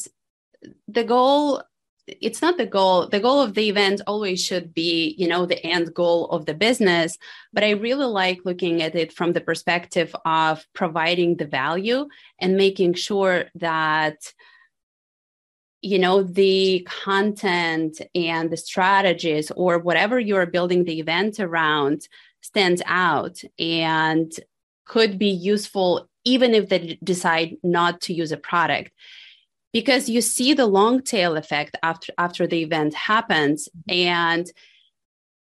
the 0.88 1.04
goal 1.04 1.62
it's 2.06 2.42
not 2.42 2.58
the 2.58 2.66
goal 2.66 3.08
the 3.08 3.20
goal 3.20 3.40
of 3.40 3.54
the 3.54 3.68
event 3.68 4.02
always 4.06 4.44
should 4.44 4.74
be 4.74 5.14
you 5.16 5.26
know 5.26 5.46
the 5.46 5.64
end 5.64 5.94
goal 5.94 6.26
of 6.28 6.44
the 6.44 6.52
business 6.52 7.16
but 7.50 7.64
i 7.64 7.70
really 7.70 8.04
like 8.04 8.40
looking 8.44 8.82
at 8.82 8.94
it 8.94 9.10
from 9.10 9.32
the 9.32 9.40
perspective 9.40 10.14
of 10.26 10.66
providing 10.74 11.36
the 11.36 11.46
value 11.46 12.06
and 12.38 12.58
making 12.58 12.92
sure 12.92 13.46
that 13.54 14.34
you 15.84 15.98
know 15.98 16.22
the 16.22 16.86
content 16.90 18.00
and 18.14 18.50
the 18.50 18.56
strategies 18.56 19.50
or 19.50 19.78
whatever 19.78 20.18
you're 20.18 20.46
building 20.46 20.84
the 20.84 20.98
event 20.98 21.38
around 21.38 22.08
stands 22.40 22.80
out 22.86 23.42
and 23.58 24.32
could 24.86 25.18
be 25.18 25.28
useful 25.28 26.08
even 26.24 26.54
if 26.54 26.70
they 26.70 26.98
decide 27.04 27.56
not 27.62 28.00
to 28.00 28.14
use 28.14 28.32
a 28.32 28.36
product. 28.36 28.92
Because 29.72 30.08
you 30.08 30.22
see 30.22 30.54
the 30.54 30.66
long 30.66 31.02
tail 31.02 31.36
effect 31.36 31.76
after 31.82 32.12
after 32.16 32.46
the 32.46 32.62
event 32.62 32.94
happens 32.94 33.68
mm-hmm. 33.68 34.08
and 34.08 34.52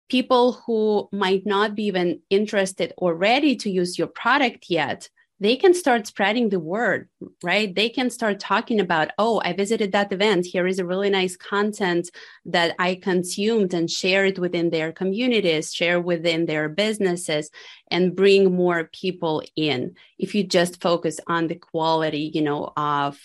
people 0.08 0.52
who 0.64 1.08
might 1.12 1.46
not 1.46 1.74
be 1.74 1.84
even 1.84 2.20
interested 2.30 2.92
or 2.96 3.14
ready 3.14 3.56
to 3.56 3.70
use 3.70 3.98
your 3.98 4.08
product 4.08 4.66
yet 4.68 5.08
they 5.40 5.56
can 5.56 5.72
start 5.72 6.06
spreading 6.06 6.50
the 6.50 6.60
word, 6.60 7.08
right? 7.42 7.74
They 7.74 7.88
can 7.88 8.10
start 8.10 8.38
talking 8.38 8.78
about, 8.78 9.10
oh, 9.16 9.40
I 9.42 9.54
visited 9.54 9.92
that 9.92 10.12
event. 10.12 10.44
Here 10.44 10.66
is 10.66 10.78
a 10.78 10.84
really 10.84 11.08
nice 11.08 11.34
content 11.34 12.10
that 12.44 12.76
I 12.78 12.96
consumed 12.96 13.72
and 13.72 13.90
shared 13.90 14.36
within 14.36 14.68
their 14.68 14.92
communities, 14.92 15.72
share 15.72 15.98
within 15.98 16.44
their 16.44 16.68
businesses, 16.68 17.50
and 17.90 18.14
bring 18.14 18.54
more 18.54 18.90
people 18.92 19.42
in. 19.56 19.96
If 20.18 20.34
you 20.34 20.44
just 20.44 20.82
focus 20.82 21.18
on 21.26 21.46
the 21.46 21.54
quality, 21.54 22.30
you 22.34 22.42
know, 22.42 22.70
of 22.76 23.18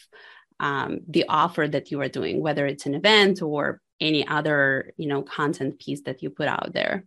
um, 0.62 1.02
the 1.10 1.26
offer 1.28 1.68
that 1.68 1.92
you 1.92 2.00
are 2.00 2.08
doing, 2.08 2.42
whether 2.42 2.66
it's 2.66 2.86
an 2.86 2.96
event 2.96 3.42
or 3.42 3.82
any 4.00 4.26
other, 4.26 4.94
you 4.96 5.08
know, 5.08 5.22
content 5.22 5.80
piece 5.80 6.02
that 6.04 6.24
you 6.24 6.30
put 6.30 6.48
out 6.48 6.72
there. 6.72 7.04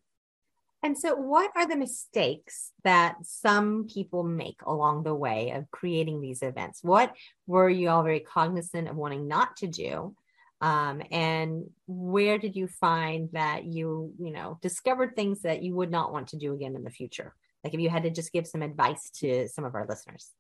And 0.83 0.97
so, 0.97 1.17
what 1.17 1.51
are 1.57 1.67
the 1.67 1.77
mistakes 1.77 2.73
that 2.85 3.17
some 3.23 3.89
people 3.93 4.23
make 4.23 4.61
along 4.65 5.03
the 5.03 5.15
way 5.15 5.51
of 5.51 5.71
creating 5.71 6.21
these 6.21 6.43
events? 6.43 6.85
What 6.85 7.15
were 7.47 7.69
you 7.69 7.89
all 7.89 8.05
very 8.05 8.21
cognizant 8.21 8.89
of 8.89 8.97
wanting 8.97 9.27
not 9.27 9.57
to 9.57 9.67
do? 9.67 10.15
Um, 10.61 11.03
and 11.11 11.71
where 11.87 12.39
did 12.39 12.57
you 12.57 12.69
find 12.69 13.29
that 13.33 13.65
you, 13.65 14.13
you 14.19 14.33
know, 14.33 14.59
discovered 14.63 15.15
things 15.15 15.43
that 15.43 15.63
you 15.63 15.75
would 15.75 15.91
not 15.91 16.13
want 16.13 16.29
to 16.29 16.37
do 16.37 16.55
again 16.55 16.77
in 16.77 16.85
the 16.85 16.91
future? 16.91 17.35
Like 17.65 17.75
if 17.75 17.81
you 17.81 17.91
had 17.91 18.05
to 18.05 18.11
just 18.11 18.33
give 18.33 18.47
some 18.47 18.63
advice 18.63 19.11
to 19.21 19.49
some 19.49 19.65
of 19.65 19.75
our 19.75 19.87
listeners. 19.89 20.31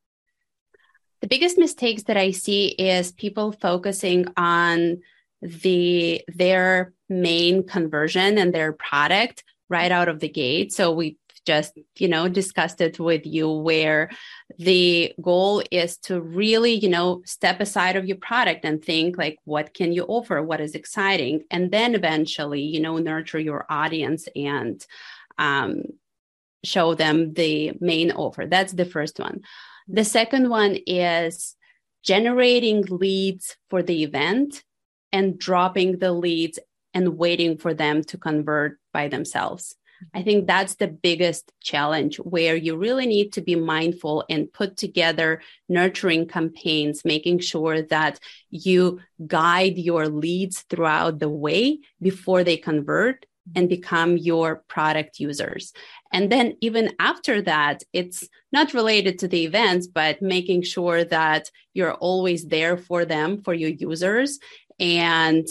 The 1.20 1.28
biggest 1.28 1.58
mistakes 1.58 2.04
that 2.04 2.16
I 2.16 2.30
see 2.30 2.68
is 2.68 3.10
people 3.10 3.52
focusing 3.52 4.26
on 4.36 5.00
the 5.42 6.22
their 6.28 6.92
main 7.08 7.66
conversion 7.66 8.38
and 8.38 8.52
their 8.52 8.72
product 8.72 9.44
right 9.68 9.92
out 9.92 10.08
of 10.08 10.20
the 10.20 10.28
gate. 10.28 10.72
So 10.72 10.92
we 10.92 11.16
just, 11.46 11.78
you 11.96 12.08
know, 12.08 12.28
discussed 12.28 12.80
it 12.80 12.98
with 12.98 13.24
you 13.24 13.50
where 13.50 14.10
the 14.58 15.14
goal 15.20 15.62
is 15.70 15.96
to 15.96 16.20
really, 16.20 16.74
you 16.74 16.90
know, 16.90 17.22
step 17.24 17.60
aside 17.60 17.96
of 17.96 18.06
your 18.06 18.18
product 18.18 18.64
and 18.64 18.84
think 18.84 19.16
like, 19.16 19.38
what 19.44 19.72
can 19.72 19.92
you 19.92 20.04
offer? 20.04 20.42
What 20.42 20.60
is 20.60 20.74
exciting? 20.74 21.44
And 21.50 21.70
then 21.70 21.94
eventually, 21.94 22.60
you 22.60 22.80
know, 22.80 22.98
nurture 22.98 23.38
your 23.40 23.64
audience 23.70 24.28
and 24.36 24.84
um, 25.38 25.84
show 26.64 26.94
them 26.94 27.32
the 27.32 27.72
main 27.80 28.12
offer. 28.12 28.44
That's 28.46 28.74
the 28.74 28.84
first 28.84 29.18
one. 29.18 29.40
The 29.86 30.04
second 30.04 30.50
one 30.50 30.76
is 30.86 31.56
generating 32.02 32.82
leads 32.82 33.56
for 33.70 33.82
the 33.82 34.02
event 34.02 34.62
and 35.12 35.38
dropping 35.38 35.98
the 35.98 36.12
leads 36.12 36.58
and 36.92 37.16
waiting 37.16 37.56
for 37.56 37.72
them 37.74 38.02
to 38.04 38.18
convert 38.18 38.78
by 38.98 39.06
themselves. 39.08 39.64
I 40.18 40.22
think 40.22 40.46
that's 40.46 40.76
the 40.76 40.92
biggest 41.08 41.44
challenge 41.70 42.14
where 42.34 42.56
you 42.56 42.72
really 42.76 43.06
need 43.06 43.28
to 43.34 43.42
be 43.50 43.56
mindful 43.74 44.24
and 44.32 44.52
put 44.60 44.70
together 44.76 45.30
nurturing 45.68 46.26
campaigns, 46.36 47.04
making 47.14 47.38
sure 47.40 47.82
that 47.96 48.14
you 48.50 49.00
guide 49.26 49.76
your 49.90 50.04
leads 50.24 50.56
throughout 50.70 51.14
the 51.18 51.32
way 51.46 51.80
before 52.08 52.42
they 52.44 52.56
convert 52.70 53.26
and 53.56 53.68
become 53.76 54.12
your 54.30 54.48
product 54.74 55.12
users. 55.28 55.72
And 56.12 56.24
then, 56.32 56.46
even 56.68 56.84
after 57.12 57.34
that, 57.42 57.76
it's 58.00 58.20
not 58.56 58.74
related 58.80 59.14
to 59.18 59.28
the 59.28 59.42
events, 59.50 59.84
but 60.00 60.22
making 60.36 60.62
sure 60.74 61.00
that 61.18 61.50
you're 61.76 61.98
always 62.10 62.40
there 62.46 62.76
for 62.88 63.00
them, 63.04 63.42
for 63.44 63.54
your 63.62 63.74
users, 63.88 64.38
and 64.78 65.46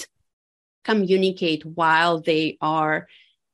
communicate 0.88 1.64
while 1.66 2.22
they 2.22 2.58
are 2.62 3.08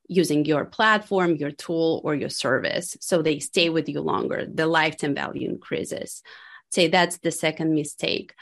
using 0.08 0.44
your 0.44 0.64
platform, 0.64 1.36
your 1.36 1.50
tool, 1.50 2.00
or 2.04 2.14
your 2.14 2.28
service. 2.28 2.96
So 3.00 3.22
they 3.22 3.38
stay 3.38 3.70
with 3.70 3.88
you 3.88 4.00
longer. 4.00 4.46
The 4.46 4.66
lifetime 4.66 5.14
value 5.14 5.48
increases. 5.48 6.22
Say 6.70 6.88
that's 6.88 7.18
the 7.18 7.30
second 7.30 7.74
mistake. 7.74 8.34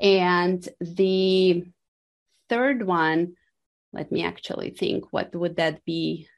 And 0.00 0.66
the 0.80 1.64
third 2.48 2.86
one, 2.86 3.34
let 3.92 4.10
me 4.10 4.24
actually 4.24 4.70
think, 4.70 5.12
what 5.12 5.34
would 5.34 5.56
that 5.56 5.84
be? 5.84 6.28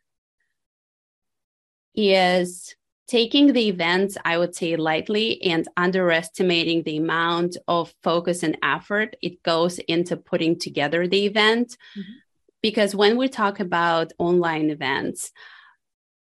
Is 1.95 2.75
taking 3.07 3.53
the 3.53 3.69
events, 3.69 4.17
I 4.25 4.39
would 4.39 4.57
say, 4.57 4.77
lightly 4.77 5.43
and 5.43 5.69
underestimating 5.77 6.83
the 6.83 6.97
amount 6.97 7.59
of 7.69 7.95
focus 8.03 8.43
and 8.43 8.57
effort 8.63 9.17
it 9.21 9.43
goes 9.43 9.79
into 9.81 10.17
putting 10.17 10.59
together 10.59 11.07
the 11.07 11.27
event. 11.27 11.77
Mm-hmm 11.97 12.22
because 12.63 12.95
when 12.95 13.17
we 13.17 13.29
talk 13.29 13.61
about 13.61 14.13
online 14.19 14.71
events 14.71 15.33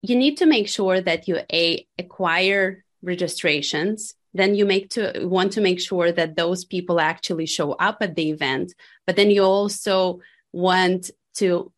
you 0.01 0.15
need 0.15 0.37
to 0.37 0.45
make 0.45 0.67
sure 0.67 1.01
that 1.01 1.27
you 1.27 1.39
a 1.51 1.87
acquire 1.97 2.83
registrations 3.01 4.15
then 4.33 4.53
you 4.53 4.65
make 4.65 4.89
to 4.89 5.25
want 5.25 5.53
to 5.53 5.61
make 5.61 5.79
sure 5.79 6.11
that 6.11 6.35
those 6.35 6.65
people 6.65 6.99
actually 6.99 7.45
show 7.45 7.71
up 7.73 7.97
at 8.01 8.15
the 8.15 8.29
event 8.29 8.73
but 9.05 9.15
then 9.15 9.31
you 9.31 9.43
also 9.43 10.19
want 10.51 11.09
to 11.33 11.71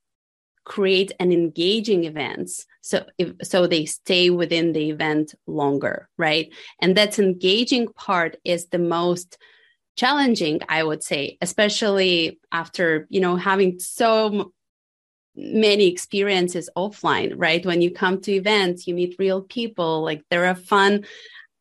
create 0.65 1.13
an 1.19 1.31
engaging 1.31 2.03
events 2.03 2.65
so 2.81 3.05
if, 3.17 3.33
so 3.43 3.67
they 3.67 3.85
stay 3.85 4.29
within 4.29 4.73
the 4.73 4.89
event 4.89 5.33
longer 5.45 6.09
right? 6.17 6.53
And 6.81 6.95
that's 6.95 7.19
engaging 7.19 7.87
part 7.89 8.37
is 8.43 8.67
the 8.67 8.79
most 8.79 9.37
challenging 9.97 10.61
i 10.69 10.83
would 10.83 11.03
say 11.03 11.37
especially 11.41 12.39
after 12.51 13.07
you 13.09 13.19
know 13.19 13.35
having 13.35 13.79
so 13.79 14.53
many 15.35 15.87
experiences 15.87 16.69
offline 16.77 17.33
right 17.35 17.65
when 17.65 17.81
you 17.81 17.91
come 17.91 18.21
to 18.21 18.31
events 18.31 18.87
you 18.87 18.93
meet 18.93 19.15
real 19.19 19.41
people 19.41 20.03
like 20.03 20.23
there 20.29 20.45
are 20.45 20.55
fun 20.55 21.03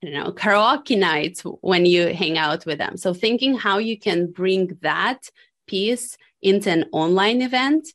you 0.03 0.11
know 0.13 0.31
karaoke 0.33 0.99
nights 0.99 1.43
when 1.61 1.85
you 1.85 2.15
hang 2.15 2.39
out 2.39 2.65
with 2.67 2.79
them 2.79 2.97
so 2.97 3.13
thinking 3.13 3.57
how 3.57 3.79
you 3.79 3.99
can 3.99 4.31
bring 4.31 4.79
that 4.83 5.29
piece 5.67 6.17
into 6.43 6.71
an 6.71 6.85
online 6.93 7.43
event 7.43 7.89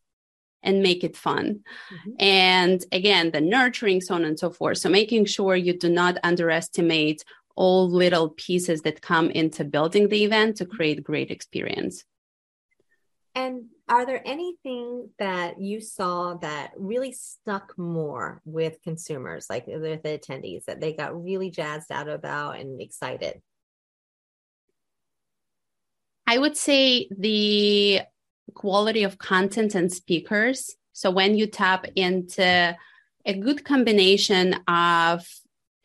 and 0.64 0.84
make 0.84 1.04
it 1.04 1.18
fun. 1.18 1.62
Mm-hmm. 1.92 2.12
And 2.20 2.86
again, 2.92 3.32
the 3.32 3.42
nurturing, 3.42 4.02
so 4.02 4.16
on 4.16 4.26
and 4.26 4.38
so 4.38 4.52
forth. 4.52 4.78
So 4.78 4.90
making 4.90 5.26
sure 5.26 5.56
you 5.56 5.78
do 5.78 5.90
not 5.90 6.18
underestimate 6.24 7.24
all 7.62 7.88
little 7.88 8.30
pieces 8.30 8.82
that 8.82 9.04
come 9.04 9.30
into 9.30 9.64
building 9.64 10.10
the 10.10 10.24
event 10.24 10.58
to 10.58 10.66
create 10.66 11.04
great 11.04 11.30
experience. 11.30 12.04
And 13.36 13.66
are 13.88 14.04
there 14.04 14.24
anything 14.26 15.12
that 15.20 15.62
you 15.62 15.80
saw 15.80 16.34
that 16.42 16.72
really 16.76 17.12
stuck 17.14 17.78
more 17.78 18.42
with 18.46 18.82
consumers, 18.84 19.46
like 19.48 19.68
the, 19.68 20.00
the 20.04 20.18
attendees, 20.18 20.66
that 20.66 20.82
they 20.82 20.94
got 20.94 21.24
really 21.24 21.52
jazzed 21.52 21.92
out 21.92 22.10
about 22.10 22.60
and 22.60 22.82
excited? 22.82 23.40
I 26.26 26.40
would 26.40 26.58
say 26.58 27.10
the 27.16 28.02
quality 28.56 29.04
of 29.04 29.20
content 29.20 29.76
and 29.76 29.94
speakers. 29.94 30.76
So 30.94 31.12
when 31.12 31.36
you 31.36 31.46
tap 31.46 31.86
into 31.96 32.76
a 33.24 33.34
good 33.36 33.64
combination 33.64 34.56
of 34.68 35.28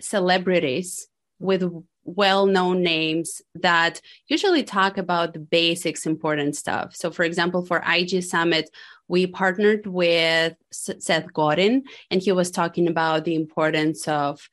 celebrities 0.01 1.07
with 1.39 1.65
well 2.05 2.47
known 2.47 2.83
names 2.83 3.43
that 3.57 4.01
usually 4.29 4.63
talk 4.63 4.97
about 4.97 5.33
the 5.33 5.41
basics, 5.41 6.07
important 6.07 6.57
stuff. 6.57 6.95
So, 6.95 7.11
for 7.11 7.25
example, 7.25 7.65
for 7.65 7.83
IG 7.87 8.23
Summit, 8.23 8.71
we 9.09 9.27
partnered 9.27 9.87
with 9.87 10.55
Seth 10.71 11.33
Godin, 11.33 11.85
and 12.11 12.23
he 12.23 12.33
was 12.33 12.51
talking 12.51 12.89
about 12.89 13.25
the 13.25 13.35
importance 13.35 14.09
of 14.09 14.49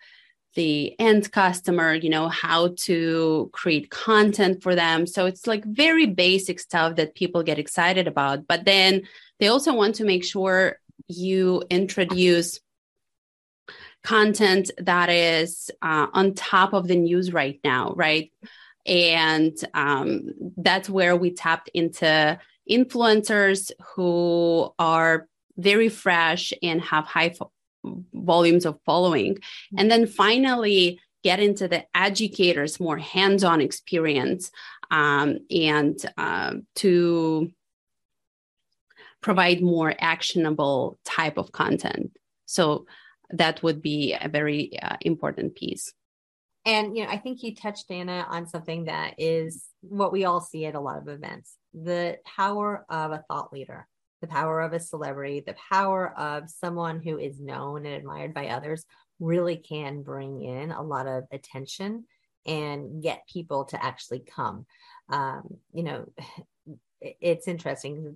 the 0.56 0.96
end 1.00 1.32
customer, 1.32 1.94
you 1.96 2.10
know, 2.10 2.30
how 2.30 2.75
to 2.78 3.50
create 3.54 3.90
content 3.90 4.62
for 4.62 4.75
them. 4.75 5.08
So 5.08 5.25
it's 5.25 5.48
like 5.48 5.66
very 5.66 6.06
basic 6.06 6.60
stuff 6.60 6.96
that 6.98 7.16
people 7.16 7.42
get 7.42 7.58
excited 7.58 8.08
about. 8.08 8.48
But 8.48 8.66
then 8.66 9.04
they 9.40 9.48
also 9.48 9.74
want 9.74 9.96
to 9.96 10.04
make 10.04 10.24
sure 10.24 10.80
you 11.08 11.63
introduce 11.70 12.60
content 14.03 14.72
that 14.77 15.10
is 15.10 15.72
uh, 15.81 16.07
on 16.13 16.33
top 16.33 16.74
of 16.74 16.88
the 16.88 16.95
news 16.95 17.31
right 17.31 17.60
now, 17.63 17.93
right? 17.95 18.31
And 18.86 19.55
um, 19.74 20.33
that's 20.57 20.89
where 20.89 21.15
we 21.15 21.31
tapped 21.31 21.69
into 21.74 22.39
influencers 22.69 23.72
who 23.95 24.74
are 24.77 25.27
very 25.57 25.89
fresh 25.89 26.53
and 26.62 26.81
have 26.81 27.05
high 27.05 27.29
fo- 27.29 27.51
volumes 28.13 28.65
of 28.65 28.79
following. 28.86 29.38
And 29.77 29.89
then 29.89 30.05
finally, 30.07 31.00
get 31.24 31.39
into 31.39 31.67
the 31.67 31.86
educators, 31.95 32.79
more 32.79 32.98
hands 32.98 33.43
on 33.43 33.62
experience, 33.62 34.51
um, 34.91 35.39
and 35.50 35.98
uh, 36.17 36.55
to 36.75 37.50
provide 39.22 39.62
more 39.62 39.93
actionable 39.98 41.00
type 41.05 41.38
of 41.38 41.53
content. 41.53 42.12
So 42.45 42.86
that 43.34 43.62
would 43.63 43.82
be 43.82 44.16
a 44.20 44.30
very 44.30 44.80
uh, 44.82 44.98
important 45.02 45.56
piece. 45.56 45.94
And 46.66 46.96
you 46.96 47.04
know, 47.04 47.10
I 47.10 47.18
think 47.18 47.44
you 47.44 47.54
touched 47.54 47.92
Anna 47.92 48.25
on 48.30 48.48
something 48.48 48.86
that 48.86 49.16
is 49.18 49.66
what 49.82 50.13
we 50.13 50.24
all 50.24 50.40
see 50.40 50.66
at 50.66 50.75
a 50.75 50.80
lot 50.80 50.98
of 50.98 51.10
events: 51.10 51.58
the 51.74 52.18
power 52.25 52.86
of 52.90 53.12
a 53.12 53.24
thought 53.28 53.52
leader, 53.52 53.88
the 54.22 54.28
power 54.28 54.62
of 54.62 54.72
a 54.72 54.80
celebrity, 54.80 55.44
the 55.46 55.58
power 55.70 56.18
of 56.18 56.50
someone 56.50 57.02
who 57.02 57.18
is 57.18 57.42
known 57.42 57.86
and 57.86 57.96
admired 57.96 58.34
by 58.34 58.48
others 58.48 58.86
really 59.20 59.58
can 59.58 60.04
bring 60.04 60.42
in 60.42 60.72
a 60.72 60.82
lot 60.82 61.08
of 61.08 61.25
attention 61.32 62.06
and 62.46 63.02
get 63.02 63.28
people 63.28 63.66
to 63.66 63.84
actually 63.84 64.20
come. 64.20 64.66
Um, 65.10 65.58
you 65.74 65.84
know, 65.84 66.06
it's 67.02 67.50
interesting. 67.50 68.16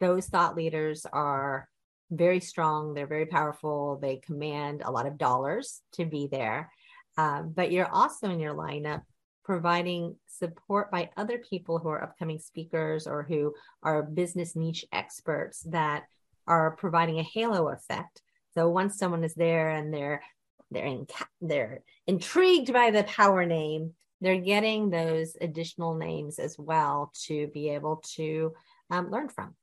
Those 0.00 0.26
thought 0.26 0.56
leaders 0.56 1.06
are 1.12 1.68
very 2.12 2.40
strong. 2.40 2.94
They're 2.94 3.06
very 3.06 3.26
powerful. 3.26 3.98
They 4.00 4.16
command 4.16 4.82
a 4.84 4.90
lot 4.90 5.06
of 5.06 5.18
dollars 5.18 5.80
to 5.92 6.04
be 6.04 6.28
there. 6.30 6.70
Um, 7.16 7.52
but 7.54 7.72
you're 7.72 7.90
also 7.90 8.30
in 8.30 8.40
your 8.40 8.54
lineup 8.54 9.02
providing 9.44 10.16
support 10.26 10.90
by 10.90 11.10
other 11.16 11.38
people 11.38 11.78
who 11.78 11.88
are 11.88 12.02
upcoming 12.02 12.38
speakers 12.38 13.06
or 13.06 13.22
who 13.22 13.54
are 13.82 14.02
business 14.02 14.54
niche 14.54 14.84
experts 14.92 15.62
that 15.70 16.04
are 16.46 16.76
providing 16.76 17.18
a 17.18 17.24
halo 17.24 17.68
effect. 17.68 18.22
So 18.54 18.68
once 18.68 18.98
someone 18.98 19.24
is 19.24 19.34
there 19.34 19.70
and 19.70 19.92
they're 19.92 20.22
they're 20.70 20.86
in, 20.86 21.06
they're 21.40 21.82
intrigued 22.06 22.72
by 22.72 22.90
the 22.90 23.04
power 23.04 23.44
name, 23.44 23.92
they're 24.22 24.40
getting 24.40 24.88
those 24.88 25.36
additional 25.40 25.94
names 25.94 26.38
as 26.38 26.56
well 26.58 27.12
to 27.26 27.48
be 27.48 27.70
able 27.70 28.02
to 28.14 28.54
um, 28.90 29.10
learn 29.10 29.28
from. 29.28 29.54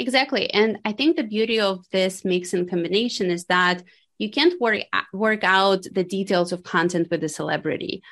Exactly. 0.00 0.48
And 0.54 0.78
I 0.86 0.92
think 0.92 1.16
the 1.16 1.22
beauty 1.24 1.60
of 1.60 1.84
this 1.92 2.24
mix 2.24 2.54
and 2.54 2.68
combination 2.68 3.30
is 3.30 3.44
that 3.46 3.82
you 4.18 4.30
can't 4.30 4.58
work, 4.58 4.82
uh, 4.94 5.02
work 5.12 5.44
out 5.44 5.84
the 5.92 6.04
details 6.04 6.52
of 6.52 6.62
content 6.62 7.08
with 7.10 7.22
a 7.22 7.28
celebrity. 7.28 8.02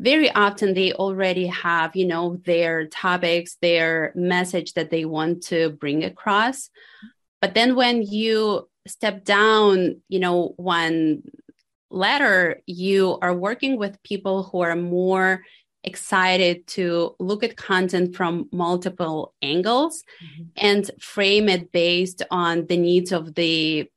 Very 0.00 0.30
often 0.32 0.72
they 0.72 0.94
already 0.94 1.46
have, 1.48 1.94
you 1.94 2.06
know, 2.06 2.38
their 2.46 2.86
topics, 2.88 3.56
their 3.60 4.12
message 4.16 4.72
that 4.72 4.90
they 4.90 5.04
want 5.04 5.42
to 5.44 5.70
bring 5.72 6.02
across. 6.02 6.70
But 7.42 7.54
then 7.54 7.76
when 7.76 8.02
you 8.02 8.68
step 8.86 9.24
down, 9.24 10.00
you 10.08 10.20
know, 10.20 10.54
one 10.56 11.24
letter, 11.90 12.62
you 12.66 13.18
are 13.22 13.34
working 13.34 13.78
with 13.78 14.02
people 14.02 14.44
who 14.44 14.60
are 14.62 14.76
more 14.76 15.42
excited 15.84 16.66
to 16.66 17.14
look 17.18 17.44
at 17.44 17.56
content 17.56 18.16
from 18.16 18.48
multiple 18.52 19.34
angles 19.42 20.02
mm-hmm. 20.24 20.44
and 20.56 20.90
frame 20.98 21.48
it 21.48 21.70
based 21.72 22.22
on 22.30 22.66
the 22.66 22.76
needs 22.76 23.12
of 23.12 23.34
the 23.34 23.88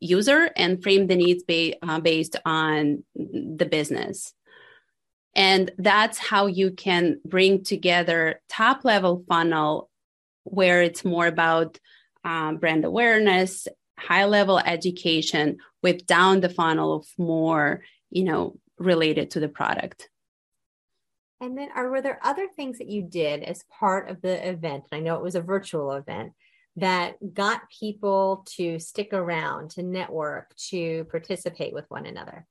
user 0.00 0.50
and 0.56 0.82
frame 0.82 1.06
the 1.06 1.16
needs 1.16 1.42
ba- 1.42 1.74
uh, 1.82 2.00
based 2.00 2.36
on 2.44 3.04
the 3.14 3.66
business. 3.70 4.32
And 5.34 5.70
that's 5.76 6.16
how 6.16 6.46
you 6.46 6.70
can 6.70 7.20
bring 7.24 7.62
together 7.62 8.40
top 8.48 8.84
level 8.84 9.24
funnel 9.28 9.90
where 10.44 10.82
it's 10.82 11.04
more 11.04 11.26
about 11.26 11.78
um, 12.24 12.56
brand 12.56 12.84
awareness, 12.84 13.68
high 13.98 14.24
level 14.24 14.58
education 14.58 15.58
with 15.82 16.06
down 16.06 16.40
the 16.40 16.48
funnel 16.48 16.96
of 16.96 17.06
more, 17.18 17.82
you 18.10 18.24
know, 18.24 18.58
related 18.78 19.30
to 19.32 19.40
the 19.40 19.48
product. 19.48 20.08
And 21.40 21.56
then, 21.56 21.68
are 21.74 21.90
were 21.90 22.00
there 22.00 22.18
other 22.22 22.48
things 22.56 22.78
that 22.78 22.88
you 22.88 23.02
did 23.02 23.42
as 23.42 23.64
part 23.64 24.08
of 24.08 24.22
the 24.22 24.48
event? 24.48 24.84
And 24.90 24.98
I 24.98 25.02
know 25.02 25.16
it 25.16 25.22
was 25.22 25.34
a 25.34 25.42
virtual 25.42 25.92
event 25.92 26.32
that 26.76 27.16
got 27.34 27.70
people 27.78 28.46
to 28.56 28.78
stick 28.78 29.12
around, 29.12 29.70
to 29.72 29.82
network, 29.82 30.54
to 30.56 31.04
participate 31.10 31.72
with 31.72 31.84
one 31.88 32.06
another. 32.06 32.46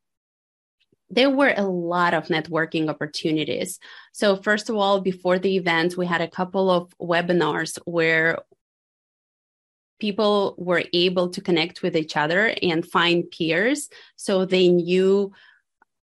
There 1.09 1.29
were 1.29 1.53
a 1.55 1.63
lot 1.63 2.13
of 2.13 2.27
networking 2.27 2.89
opportunities. 2.89 3.79
So, 4.11 4.35
first 4.35 4.69
of 4.69 4.75
all, 4.75 5.01
before 5.01 5.39
the 5.39 5.55
event, 5.55 5.97
we 5.97 6.05
had 6.05 6.21
a 6.21 6.27
couple 6.27 6.69
of 6.69 6.93
webinars 6.99 7.79
where 7.85 8.39
people 9.99 10.55
were 10.57 10.83
able 10.93 11.29
to 11.29 11.41
connect 11.41 11.81
with 11.81 11.95
each 11.95 12.17
other 12.17 12.53
and 12.61 12.85
find 12.85 13.29
peers 13.31 13.89
so 14.15 14.45
they 14.45 14.67
knew 14.67 15.31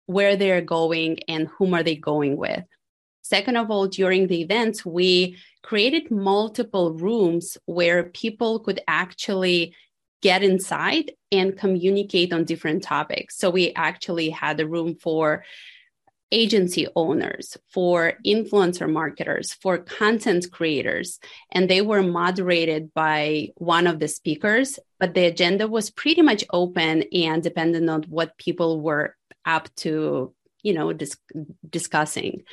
where 0.08 0.36
they're 0.36 0.62
going 0.62 1.20
and 1.28 1.48
whom 1.48 1.74
are 1.74 1.84
they 1.84 1.96
going 1.96 2.36
with. 2.36 2.64
Second 3.22 3.58
of 3.58 3.70
all, 3.70 3.88
during 3.88 4.28
the 4.28 4.42
events, 4.42 4.86
we 4.86 5.38
created 5.62 6.10
multiple 6.10 6.94
rooms 6.94 7.58
where 7.66 8.06
people 8.06 8.60
could 8.60 8.80
actually 8.88 9.76
get 10.22 10.44
inside 10.44 11.12
and 11.32 11.58
communicate 11.58 12.32
on 12.32 12.46
different 12.46 12.84
topics. 12.84 13.38
So 13.38 13.50
we 13.50 13.74
actually 13.74 14.30
had 14.30 14.60
a 14.62 14.68
room 14.68 14.96
for 14.96 15.44
agency 16.32 16.88
owners, 16.96 17.58
for 17.70 18.14
influencer 18.26 18.90
marketers, 18.90 19.54
for 19.54 19.78
content 19.78 20.50
creators, 20.50 21.20
and 21.52 21.70
they 21.70 21.82
were 21.82 22.04
moderated 22.04 22.94
by 22.94 23.50
one 23.56 23.88
of 23.88 24.00
the 24.00 24.08
speakers. 24.08 24.80
But 25.02 25.14
the 25.14 25.26
agenda 25.26 25.68
was 25.68 25.90
pretty 25.90 26.22
much 26.22 26.46
open 26.52 27.04
and 27.14 27.44
dependent 27.44 27.90
on 27.90 28.04
what 28.04 28.38
people 28.38 28.80
were 28.80 29.17
up 29.48 29.74
to 29.78 30.34
you 30.62 30.74
know 30.74 30.94
dis- 30.94 31.18
discussing 31.70 32.44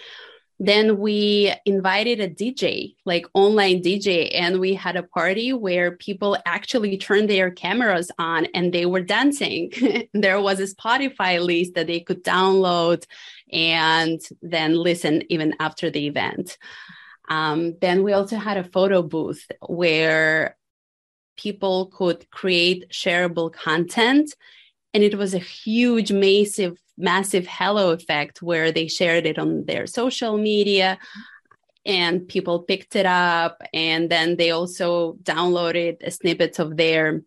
then 0.60 0.98
we 0.98 1.52
invited 1.66 2.20
a 2.20 2.28
DJ, 2.28 2.94
like 3.04 3.26
online 3.34 3.82
DJ, 3.82 4.30
and 4.34 4.60
we 4.60 4.74
had 4.74 4.96
a 4.96 5.02
party 5.02 5.52
where 5.52 5.96
people 5.96 6.38
actually 6.46 6.96
turned 6.96 7.28
their 7.28 7.50
cameras 7.50 8.10
on 8.18 8.46
and 8.54 8.72
they 8.72 8.86
were 8.86 9.00
dancing. 9.00 9.72
there 10.14 10.40
was 10.40 10.60
a 10.60 10.72
Spotify 10.72 11.44
list 11.44 11.74
that 11.74 11.88
they 11.88 12.00
could 12.00 12.22
download 12.22 13.04
and 13.52 14.20
then 14.42 14.74
listen 14.74 15.22
even 15.28 15.54
after 15.58 15.90
the 15.90 16.06
event. 16.06 16.56
Um, 17.28 17.76
then 17.80 18.04
we 18.04 18.12
also 18.12 18.36
had 18.36 18.56
a 18.56 18.64
photo 18.64 19.02
booth 19.02 19.44
where 19.66 20.56
people 21.36 21.86
could 21.86 22.30
create 22.30 22.90
shareable 22.90 23.52
content. 23.52 24.32
And 24.94 25.02
it 25.02 25.16
was 25.16 25.34
a 25.34 25.38
huge, 25.38 26.12
massive 26.12 26.78
massive 26.96 27.44
halo 27.44 27.90
effect 27.90 28.40
where 28.40 28.70
they 28.70 28.86
shared 28.86 29.26
it 29.26 29.36
on 29.36 29.64
their 29.64 29.84
social 29.84 30.38
media 30.38 30.96
and 31.84 32.28
people 32.28 32.62
picked 32.62 32.94
it 32.94 33.04
up. 33.04 33.60
And 33.72 34.08
then 34.08 34.36
they 34.36 34.52
also 34.52 35.14
downloaded 35.24 36.10
snippets 36.12 36.58
of 36.58 36.76
their 36.76 37.22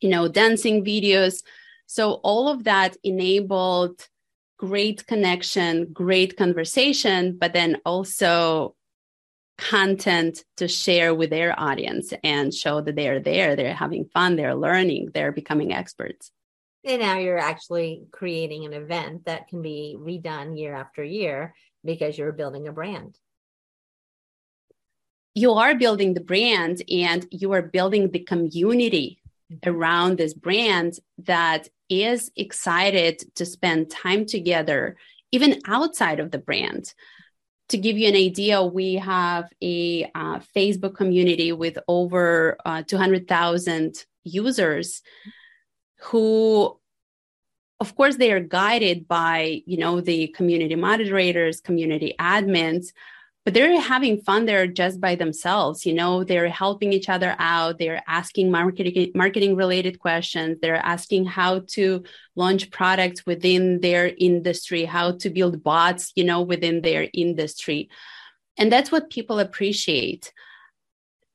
you 0.00 0.08
know 0.08 0.28
dancing 0.28 0.84
videos. 0.84 1.42
So 1.86 2.12
all 2.22 2.48
of 2.48 2.64
that 2.64 2.96
enabled 3.02 4.08
great 4.56 5.06
connection 5.06 5.92
great 5.92 6.36
conversation 6.36 7.36
but 7.36 7.52
then 7.52 7.76
also 7.84 8.74
content 9.58 10.44
to 10.56 10.68
share 10.68 11.14
with 11.14 11.30
their 11.30 11.58
audience 11.58 12.12
and 12.22 12.54
show 12.54 12.80
that 12.80 12.94
they're 12.96 13.20
there 13.20 13.56
they're 13.56 13.74
having 13.74 14.04
fun 14.06 14.36
they're 14.36 14.54
learning 14.54 15.08
they're 15.12 15.32
becoming 15.32 15.72
experts 15.72 16.30
and 16.84 17.00
now 17.00 17.18
you're 17.18 17.38
actually 17.38 18.02
creating 18.10 18.64
an 18.64 18.74
event 18.74 19.24
that 19.24 19.48
can 19.48 19.62
be 19.62 19.96
redone 19.98 20.58
year 20.58 20.74
after 20.74 21.02
year 21.02 21.54
because 21.84 22.18
you're 22.18 22.32
building 22.32 22.68
a 22.68 22.72
brand. 22.72 23.18
You 25.34 25.52
are 25.52 25.74
building 25.74 26.14
the 26.14 26.20
brand 26.20 26.82
and 26.90 27.26
you 27.30 27.52
are 27.52 27.62
building 27.62 28.10
the 28.10 28.20
community 28.20 29.18
mm-hmm. 29.50 29.68
around 29.68 30.18
this 30.18 30.34
brand 30.34 30.98
that 31.18 31.68
is 31.88 32.30
excited 32.36 33.34
to 33.36 33.46
spend 33.46 33.90
time 33.90 34.26
together, 34.26 34.96
even 35.32 35.60
outside 35.66 36.20
of 36.20 36.30
the 36.30 36.38
brand. 36.38 36.92
To 37.70 37.78
give 37.78 37.96
you 37.96 38.08
an 38.08 38.14
idea, 38.14 38.62
we 38.62 38.96
have 38.96 39.48
a 39.62 40.04
uh, 40.14 40.40
Facebook 40.54 40.94
community 40.94 41.50
with 41.50 41.78
over 41.88 42.58
uh, 42.64 42.82
200,000 42.82 44.04
users 44.22 45.02
who 46.04 46.78
of 47.80 47.94
course 47.96 48.16
they 48.16 48.32
are 48.32 48.40
guided 48.40 49.08
by 49.08 49.62
you 49.66 49.76
know 49.76 50.00
the 50.00 50.28
community 50.28 50.74
moderators 50.74 51.60
community 51.60 52.14
admins 52.18 52.92
but 53.44 53.52
they're 53.52 53.78
having 53.78 54.22
fun 54.22 54.46
there 54.46 54.66
just 54.66 55.00
by 55.00 55.14
themselves. 55.14 55.84
You 55.84 55.92
know 55.92 56.24
they're 56.24 56.48
helping 56.48 56.92
each 56.92 57.10
other 57.10 57.36
out. 57.38 57.78
They're 57.78 58.02
asking 58.08 58.50
marketing 58.50 59.12
marketing 59.14 59.54
related 59.54 59.98
questions. 59.98 60.58
They're 60.60 60.76
asking 60.76 61.26
how 61.26 61.60
to 61.74 62.04
launch 62.36 62.70
products 62.70 63.26
within 63.26 63.80
their 63.80 64.12
industry 64.16 64.86
how 64.86 65.12
to 65.18 65.30
build 65.30 65.62
bots 65.62 66.12
you 66.16 66.24
know 66.24 66.40
within 66.40 66.80
their 66.80 67.08
industry. 67.12 67.90
And 68.56 68.72
that's 68.72 68.90
what 68.90 69.10
people 69.10 69.38
appreciate 69.40 70.32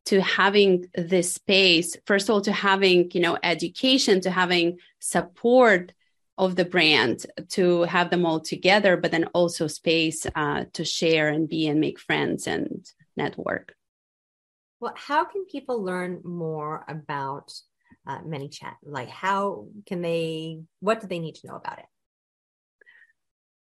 to 0.09 0.21
having 0.21 0.85
this 0.95 1.33
space 1.33 1.97
first 2.05 2.29
of 2.29 2.33
all 2.33 2.41
to 2.41 2.51
having 2.51 3.09
you 3.13 3.21
know 3.21 3.37
education 3.43 4.21
to 4.21 4.31
having 4.31 4.77
support 4.99 5.93
of 6.39 6.55
the 6.55 6.63
brand 6.63 7.25
to 7.49 7.83
have 7.83 8.09
them 8.09 8.25
all 8.25 8.39
together, 8.39 8.95
but 8.95 9.11
then 9.11 9.25
also 9.33 9.67
space 9.67 10.25
uh, 10.35 10.63
to 10.71 10.85
share 10.85 11.27
and 11.27 11.49
be 11.49 11.67
and 11.67 11.81
make 11.81 11.99
friends 11.99 12.47
and 12.47 12.89
network. 13.17 13.75
Well, 14.79 14.93
how 14.95 15.25
can 15.25 15.43
people 15.45 15.83
learn 15.83 16.21
more 16.23 16.85
about 16.87 17.51
uh, 18.07 18.19
ManyChat? 18.19 18.75
Like, 18.85 19.09
how 19.09 19.67
can 19.85 20.01
they, 20.01 20.61
what 20.79 21.01
do 21.01 21.07
they 21.07 21.19
need 21.19 21.35
to 21.35 21.47
know 21.47 21.57
about 21.57 21.79
it? 21.79 21.85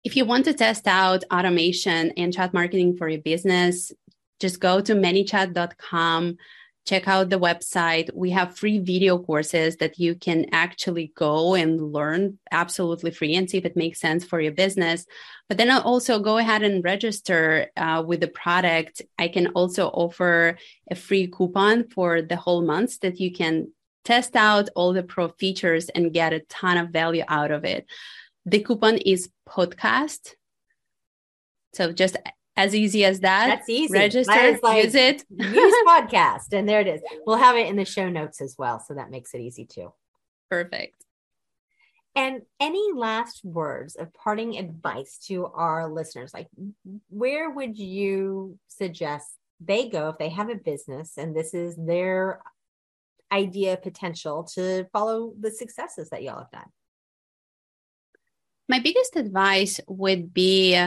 If 0.04 0.18
you 0.18 0.26
want 0.26 0.44
to 0.46 0.54
test 0.54 0.86
out 0.86 1.24
automation 1.32 2.12
and 2.18 2.34
chat 2.34 2.54
marketing 2.54 2.98
for 2.98 3.08
your 3.08 3.22
business, 3.22 3.94
just 4.40 4.60
go 4.60 4.82
to 4.82 4.94
manychat.com 4.94 6.38
check 6.86 7.08
out 7.08 7.30
the 7.30 7.40
website. 7.40 8.14
We 8.14 8.30
have 8.32 8.58
free 8.58 8.78
video 8.78 9.18
courses 9.18 9.78
that 9.78 10.00
you 10.00 10.16
can 10.16 10.46
actually 10.52 11.12
go 11.16 11.56
and 11.56 11.82
learn 11.92 12.38
absolutely 12.52 13.12
free 13.12 13.36
and 13.36 13.50
see 13.50 13.58
if 13.58 13.66
it 13.66 13.76
makes 13.76 14.00
sense 14.00 14.24
for 14.24 14.40
your 14.40 14.52
business. 14.52 15.06
But 15.50 15.58
then 15.58 15.72
I'll 15.72 15.82
also 15.82 16.20
go 16.20 16.38
ahead 16.38 16.62
and 16.62 16.84
register 16.84 17.72
uh, 17.76 18.04
with 18.06 18.22
the 18.22 18.28
product. 18.28 19.02
I 19.18 19.28
can 19.28 19.48
also 19.48 19.88
offer 19.88 20.58
a 20.90 20.96
free 20.96 21.28
coupon 21.28 21.90
for 21.90 22.22
the 22.22 22.36
whole 22.36 22.62
month 22.62 23.00
that 23.00 23.20
you 23.20 23.32
can 23.32 23.72
test 24.04 24.36
out 24.36 24.70
all 24.76 24.94
the 24.94 25.02
pro 25.02 25.30
features 25.30 25.90
and 25.90 26.14
get 26.14 26.34
a 26.34 26.42
ton 26.42 26.78
of 26.78 26.90
value 26.90 27.24
out 27.28 27.50
of 27.50 27.66
it. 27.66 27.88
The 28.46 28.60
coupon 28.60 28.98
is 28.98 29.30
podcast. 29.50 30.36
So 31.74 31.92
just 31.92 32.16
as 32.58 32.74
easy 32.74 33.04
as 33.04 33.20
that. 33.22 33.48
That's 33.48 33.70
easy. 33.70 33.94
Register, 33.94 34.60
like, 34.64 34.84
use 34.84 34.96
it. 34.96 35.24
use 35.30 35.76
podcast, 35.88 36.54
and 36.54 36.68
there 36.68 36.82
it 36.82 36.88
is. 36.88 37.02
We'll 37.26 37.38
have 37.38 37.56
it 37.56 37.68
in 37.68 37.76
the 37.76 37.86
show 37.86 38.10
notes 38.10 38.42
as 38.42 38.56
well, 38.58 38.80
so 38.80 38.94
that 38.94 39.10
makes 39.10 39.34
it 39.34 39.42
easy 39.42 39.66
too. 39.66 39.94
Perfect. 40.50 41.04
And 42.16 42.44
any 42.62 42.94
last 42.94 43.44
words 43.44 43.96
of 43.96 44.14
parting 44.14 44.58
advice 44.58 45.18
to 45.28 45.48
our 45.48 45.90
listeners? 45.90 46.34
Like, 46.34 46.48
where 47.10 47.50
would 47.50 47.78
you 47.78 48.58
suggest 48.70 49.28
they 49.60 49.90
go 49.90 50.10
if 50.10 50.18
they 50.18 50.30
have 50.30 50.50
a 50.50 50.56
business 50.56 51.18
and 51.18 51.36
this 51.36 51.54
is 51.54 51.76
their 51.76 52.40
idea 53.34 53.76
potential 53.76 54.44
to 54.54 54.86
follow 54.94 55.34
the 55.38 55.52
successes 55.52 56.10
that 56.12 56.24
y'all 56.24 56.40
have 56.40 56.52
done? 56.52 56.72
My 58.70 58.80
biggest 58.80 59.18
advice 59.18 59.82
would 59.88 60.34
be 60.34 60.80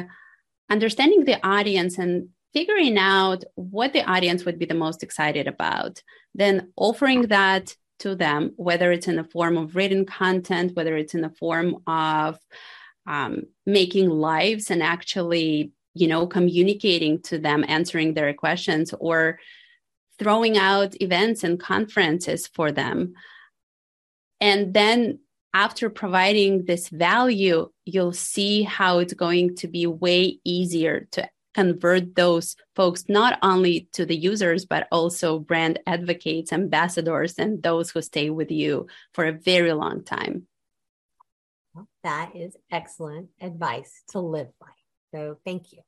understanding 0.71 1.25
the 1.25 1.45
audience 1.47 1.99
and 1.99 2.29
figuring 2.53 2.97
out 2.99 3.45
what 3.55 3.93
the 3.93 4.03
audience 4.05 4.45
would 4.45 4.59
be 4.59 4.67
the 4.67 4.75
most 4.75 5.03
excited 5.03 5.47
about, 5.47 6.03
then 6.35 6.73
offering 6.77 7.23
that 7.23 7.77
to 7.99 8.15
them, 8.15 8.53
whether 8.57 8.93
it's 8.93 9.09
in 9.09 9.17
the 9.17 9.25
form 9.25 9.57
of 9.57 9.77
written 9.77 10.07
content, 10.07 10.75
whether 10.75 10.97
it's 10.97 11.15
in 11.15 11.21
the 11.21 11.31
form 11.31 11.77
of 11.87 12.39
um, 13.07 13.43
making 13.67 14.09
lives 14.09 14.71
and 14.71 14.83
actually, 14.83 15.73
you 15.95 16.07
know, 16.07 16.27
communicating 16.27 17.21
to 17.23 17.39
them, 17.39 17.65
answering 17.67 18.15
their 18.15 18.33
questions, 18.35 18.95
or 18.99 19.39
throwing 20.19 20.59
out 20.59 21.01
events 21.01 21.45
and 21.45 21.61
conferences 21.61 22.47
for 22.47 22.71
them. 22.73 23.15
And 24.41 24.75
then 24.75 25.21
after 25.55 25.91
providing 25.91 26.65
this 26.65 26.89
value, 26.89 27.71
you'll 27.85 28.13
see 28.13 28.63
how 28.63 28.99
it's 28.99 29.15
going 29.15 29.57
to 29.57 29.69
be 29.69 29.87
way 29.87 30.39
easier 30.45 31.09
to 31.13 31.29
convert 31.55 32.15
those 32.15 32.55
folks 32.77 33.05
not 33.09 33.39
only 33.43 33.89
to 33.93 34.07
the 34.07 34.17
users, 34.17 34.65
but 34.65 34.87
also 34.93 35.39
brand 35.39 35.81
advocates, 35.87 36.53
ambassadors, 36.53 37.35
and 37.39 37.63
those 37.63 37.91
who 37.91 38.03
stay 38.03 38.31
with 38.31 38.51
you 38.51 38.87
for 39.15 39.27
a 39.27 39.33
very 39.33 39.73
long 39.73 40.05
time. 40.05 40.47
That 42.05 42.37
is 42.37 42.57
excellent 42.71 43.31
advice 43.41 44.03
to 44.11 44.21
live 44.21 44.49
by. 44.61 44.69
So 45.13 45.39
thank 45.45 45.73
you. 45.73 45.81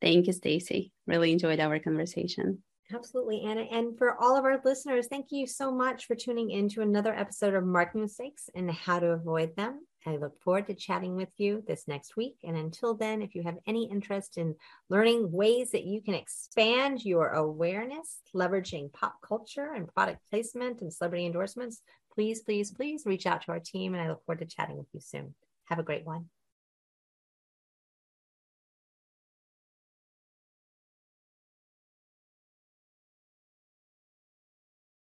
Thank 0.00 0.26
you, 0.26 0.32
Stacy. 0.32 0.92
Really 1.06 1.32
enjoyed 1.32 1.58
our 1.58 1.78
conversation. 1.78 2.62
Absolutely, 2.94 3.42
Anna. 3.42 3.62
And 3.62 3.98
for 3.98 4.16
all 4.20 4.36
of 4.36 4.44
our 4.44 4.60
listeners, 4.64 5.08
thank 5.08 5.26
you 5.30 5.46
so 5.46 5.72
much 5.72 6.06
for 6.06 6.14
tuning 6.14 6.50
in 6.50 6.68
to 6.70 6.82
another 6.82 7.12
episode 7.12 7.54
of 7.54 7.64
Marketing 7.64 8.02
Mistakes 8.02 8.48
and 8.54 8.70
how 8.70 9.00
to 9.00 9.08
avoid 9.08 9.56
them. 9.56 9.80
I 10.06 10.18
look 10.18 10.40
forward 10.40 10.68
to 10.68 10.74
chatting 10.74 11.16
with 11.16 11.30
you 11.36 11.64
this 11.66 11.88
next 11.88 12.16
week. 12.16 12.36
And 12.44 12.56
until 12.56 12.94
then, 12.94 13.22
if 13.22 13.34
you 13.34 13.42
have 13.42 13.58
any 13.66 13.90
interest 13.90 14.38
in 14.38 14.54
learning 14.88 15.32
ways 15.32 15.72
that 15.72 15.82
you 15.82 16.00
can 16.00 16.14
expand 16.14 17.04
your 17.04 17.30
awareness, 17.30 18.20
leveraging 18.32 18.92
pop 18.92 19.16
culture 19.20 19.72
and 19.74 19.92
product 19.92 20.20
placement 20.30 20.80
and 20.80 20.92
celebrity 20.92 21.26
endorsements, 21.26 21.80
please, 22.14 22.42
please, 22.42 22.70
please 22.70 23.02
reach 23.04 23.26
out 23.26 23.42
to 23.42 23.50
our 23.50 23.60
team. 23.60 23.94
And 23.94 24.02
I 24.02 24.08
look 24.08 24.24
forward 24.24 24.48
to 24.48 24.54
chatting 24.54 24.76
with 24.76 24.86
you 24.92 25.00
soon. 25.00 25.34
Have 25.64 25.80
a 25.80 25.82
great 25.82 26.06
one. 26.06 26.26